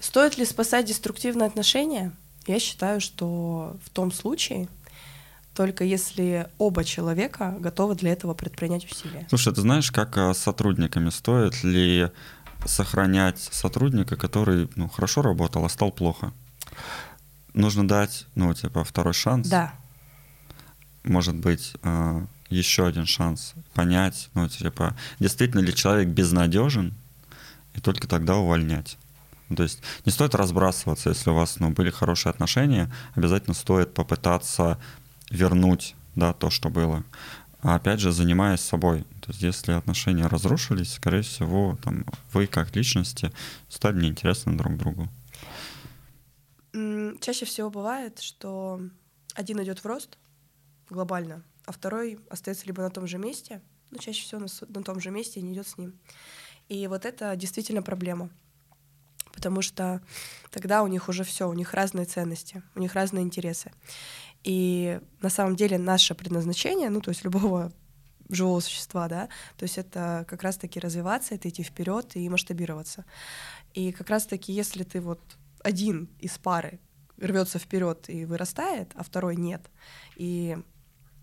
Стоит 0.00 0.38
ли 0.38 0.44
спасать 0.44 0.86
деструктивные 0.86 1.46
отношения? 1.46 2.12
Я 2.46 2.58
считаю, 2.58 3.00
что 3.00 3.76
в 3.84 3.90
том 3.90 4.12
случае, 4.12 4.68
только 5.54 5.84
если 5.84 6.48
оба 6.58 6.84
человека 6.84 7.56
готовы 7.58 7.94
для 7.94 8.12
этого 8.12 8.34
предпринять 8.34 8.90
усилия. 8.90 9.26
Слушай, 9.28 9.54
ты 9.54 9.60
знаешь, 9.60 9.90
как 9.90 10.16
э, 10.18 10.34
с 10.34 10.38
сотрудниками 10.38 11.10
стоит 11.10 11.62
ли 11.62 12.10
сохранять 12.66 13.38
сотрудника, 13.38 14.16
который 14.16 14.68
ну, 14.74 14.88
хорошо 14.88 15.22
работал, 15.22 15.64
а 15.64 15.68
стал 15.68 15.92
плохо? 15.92 16.32
Нужно 17.52 17.86
дать, 17.86 18.26
ну, 18.34 18.52
типа, 18.52 18.84
второй 18.84 19.14
шанс. 19.14 19.48
Да. 19.48 19.72
Может 21.04 21.36
быть, 21.36 21.74
э, 21.82 22.26
еще 22.50 22.86
один 22.86 23.06
шанс 23.06 23.54
понять, 23.74 24.30
ну, 24.34 24.48
типа, 24.48 24.96
действительно 25.20 25.60
ли 25.60 25.74
человек 25.74 26.08
безнадежен, 26.08 26.94
и 27.74 27.80
только 27.80 28.08
тогда 28.08 28.36
увольнять. 28.36 28.96
То 29.54 29.62
есть 29.62 29.80
не 30.04 30.12
стоит 30.12 30.34
разбрасываться, 30.34 31.10
если 31.10 31.30
у 31.30 31.34
вас 31.34 31.60
ну, 31.60 31.70
были 31.70 31.90
хорошие 31.90 32.30
отношения, 32.30 32.90
обязательно 33.14 33.54
стоит 33.54 33.94
попытаться 33.94 34.78
вернуть 35.30 35.94
да, 36.14 36.32
то, 36.32 36.50
что 36.50 36.68
было. 36.68 37.04
А 37.60 37.76
опять 37.76 38.00
же, 38.00 38.12
занимаясь 38.12 38.60
собой. 38.60 39.04
То 39.22 39.30
есть, 39.30 39.42
если 39.42 39.72
отношения 39.72 40.26
разрушились, 40.26 40.92
скорее 40.92 41.22
всего, 41.22 41.78
там, 41.82 42.04
вы 42.32 42.46
как 42.46 42.76
личности 42.76 43.32
стали 43.68 44.02
неинтересны 44.02 44.56
друг 44.56 44.76
другу. 44.76 45.08
Чаще 47.20 47.46
всего 47.46 47.70
бывает, 47.70 48.18
что 48.20 48.80
один 49.34 49.62
идет 49.62 49.78
в 49.78 49.86
рост 49.86 50.18
глобально, 50.90 51.42
а 51.64 51.72
второй 51.72 52.18
остается 52.28 52.66
либо 52.66 52.82
на 52.82 52.90
том 52.90 53.06
же 53.06 53.16
месте, 53.16 53.62
ну, 53.90 53.98
чаще 53.98 54.22
всего 54.22 54.40
на, 54.40 54.48
на 54.68 54.82
том 54.82 55.00
же 55.00 55.10
месте 55.10 55.40
и 55.40 55.42
не 55.42 55.54
идет 55.54 55.66
с 55.66 55.78
ним. 55.78 55.94
И 56.68 56.86
вот 56.86 57.04
это 57.04 57.34
действительно 57.36 57.82
проблема. 57.82 58.28
Потому 59.44 59.60
что 59.60 60.00
тогда 60.50 60.82
у 60.82 60.86
них 60.86 61.10
уже 61.10 61.22
все, 61.22 61.46
у 61.46 61.52
них 61.52 61.74
разные 61.74 62.06
ценности, 62.06 62.62
у 62.74 62.80
них 62.80 62.94
разные 62.94 63.22
интересы. 63.22 63.72
И 64.42 64.98
на 65.20 65.28
самом 65.28 65.54
деле 65.54 65.76
наше 65.76 66.14
предназначение, 66.14 66.88
ну 66.88 67.02
то 67.02 67.10
есть 67.10 67.24
любого 67.24 67.70
живого 68.30 68.60
существа, 68.60 69.06
да, 69.06 69.28
то 69.58 69.64
есть 69.64 69.76
это 69.76 70.24
как 70.28 70.42
раз-таки 70.42 70.80
развиваться, 70.80 71.34
это 71.34 71.50
идти 71.50 71.62
вперед 71.62 72.16
и 72.16 72.26
масштабироваться. 72.30 73.04
И 73.74 73.92
как 73.92 74.08
раз-таки, 74.08 74.50
если 74.50 74.82
ты 74.82 75.02
вот 75.02 75.20
один 75.62 76.08
из 76.18 76.38
пары 76.38 76.80
рвется 77.18 77.58
вперед 77.58 78.08
и 78.08 78.24
вырастает, 78.24 78.92
а 78.94 79.04
второй 79.04 79.36
нет, 79.36 79.60
и 80.16 80.56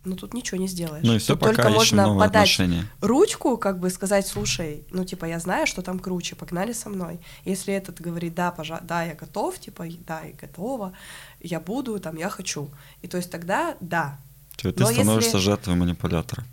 ну 0.03 0.15
тут 0.15 0.33
ничего 0.33 0.59
не 0.59 0.67
сделаешь. 0.67 1.03
Ну 1.05 1.15
и 1.15 1.19
все, 1.19 1.33
Тут 1.33 1.41
пока 1.41 1.53
только 1.55 1.69
можно 1.69 2.03
новые 2.07 2.19
подать 2.27 2.41
отношения. 2.49 2.85
ручку, 3.01 3.57
как 3.57 3.79
бы 3.79 3.89
сказать, 3.89 4.25
слушай, 4.27 4.83
ну 4.91 5.05
типа 5.05 5.25
я 5.25 5.39
знаю, 5.39 5.67
что 5.67 5.81
там 5.81 5.99
круче, 5.99 6.35
погнали 6.35 6.73
со 6.73 6.89
мной. 6.89 7.19
Если 7.45 7.73
этот 7.73 8.01
говорит, 8.01 8.33
да, 8.35 8.51
пожа, 8.51 8.79
да, 8.81 9.03
я 9.03 9.13
готов, 9.13 9.59
типа, 9.59 9.85
да, 10.07 10.21
я 10.21 10.33
готова, 10.33 10.93
я 11.39 11.59
буду, 11.59 11.99
там, 11.99 12.17
я 12.17 12.29
хочу. 12.29 12.69
И 13.03 13.07
то 13.07 13.17
есть 13.17 13.29
тогда, 13.31 13.75
да. 13.79 14.17
Ты, 14.57 14.71
ты 14.71 14.79
Но 14.83 14.91
становишься 14.91 15.37
если- 15.37 15.45
жертвой 15.49 15.75
манипулятора. 15.75 16.43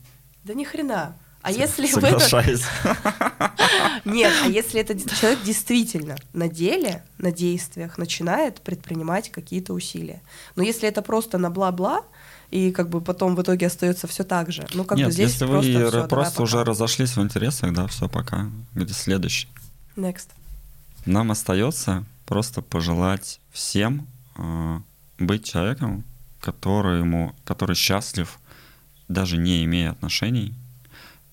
Да 0.44 0.54
ни 0.54 0.64
хрена. 0.64 1.16
А 1.40 1.52
С- 1.52 1.56
если 1.56 1.86
в 1.86 1.96
этот... 1.98 2.20
Соглашаюсь. 2.22 2.62
Нет, 4.04 4.32
а 4.44 4.48
если 4.48 4.80
этот 4.80 5.10
человек 5.14 5.42
действительно 5.42 6.16
на 6.32 6.48
деле, 6.48 7.04
на 7.18 7.30
действиях 7.32 7.98
начинает 7.98 8.60
предпринимать 8.60 9.30
какие-то 9.30 9.72
усилия. 9.72 10.20
Но 10.56 10.62
если 10.62 10.88
это 10.88 11.02
просто 11.02 11.38
на 11.38 11.50
бла-бла, 11.50 12.02
и 12.50 12.70
как 12.72 12.88
бы 12.88 13.00
потом 13.00 13.34
в 13.34 13.42
итоге 13.42 13.66
остается 13.66 14.06
все 14.06 14.24
так 14.24 14.52
же. 14.52 14.66
Ну, 14.72 14.84
как 14.84 14.98
бы 14.98 15.04
Нет, 15.04 15.12
здесь 15.12 15.32
если 15.32 15.46
просто 15.46 15.70
вы 15.70 15.90
давай 15.90 16.08
просто 16.08 16.42
уже 16.42 16.56
пока. 16.58 16.70
разошлись 16.70 17.16
в 17.16 17.22
интересах, 17.22 17.72
да, 17.74 17.86
все, 17.86 18.08
пока. 18.08 18.50
Где 18.74 18.92
следующий? 18.92 19.48
Next. 19.96 20.28
Нам 21.04 21.30
остается 21.30 22.04
просто 22.26 22.62
пожелать 22.62 23.40
всем 23.52 24.06
э, 24.36 24.80
быть 25.18 25.44
человеком, 25.44 26.04
который, 26.40 27.00
ему, 27.00 27.34
который 27.44 27.76
счастлив, 27.76 28.38
даже 29.08 29.36
не 29.36 29.64
имея 29.64 29.90
отношений, 29.90 30.54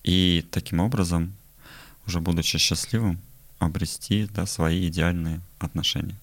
и 0.02 0.44
таким 0.50 0.80
образом, 0.80 1.34
уже 2.06 2.20
будучи 2.20 2.58
счастливым, 2.58 3.20
обрести 3.58 4.28
да, 4.34 4.46
свои 4.46 4.88
идеальные 4.88 5.40
отношения. 5.58 6.16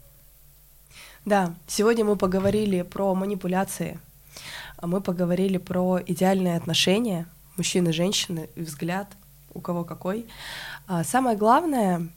Да, 1.25 1.53
сегодня 1.67 2.03
мы 2.05 2.15
поговорили 2.15 2.81
про 2.81 3.15
манипуляции, 3.15 3.99
мы 4.87 5.01
поговорили 5.01 5.57
про 5.57 5.99
идеальные 6.05 6.57
отношения 6.57 7.27
мужчины 7.57 7.89
и 7.89 7.93
женщины, 7.93 8.49
и 8.55 8.61
взгляд, 8.61 9.07
у 9.53 9.61
кого 9.61 9.83
какой. 9.83 10.25
А 10.87 11.03
самое 11.03 11.37
главное, 11.37 12.07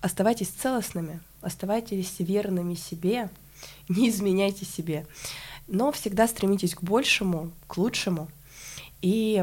оставайтесь 0.00 0.48
целостными, 0.48 1.20
оставайтесь 1.42 2.16
верными 2.18 2.74
себе, 2.74 3.30
не 3.88 4.08
изменяйте 4.08 4.64
себе, 4.64 5.06
но 5.66 5.92
всегда 5.92 6.26
стремитесь 6.26 6.74
к 6.74 6.82
большему, 6.82 7.50
к 7.66 7.76
лучшему. 7.76 8.28
И 9.02 9.42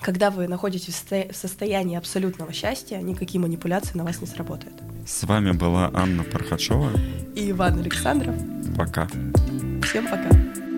когда 0.00 0.30
вы 0.30 0.48
находитесь 0.48 0.94
в 0.94 1.34
состоянии 1.34 1.96
абсолютного 1.96 2.52
счастья, 2.52 2.98
никакие 2.98 3.40
манипуляции 3.40 3.96
на 3.96 4.04
вас 4.04 4.20
не 4.20 4.26
сработают. 4.26 4.74
С 5.06 5.24
вами 5.24 5.52
была 5.52 5.90
Анна 5.92 6.24
Пархачева. 6.24 6.92
И 7.34 7.50
Иван 7.50 7.78
Александров. 7.78 8.34
Пока. 8.76 9.08
Всем 9.82 10.04
пока. 10.04 10.69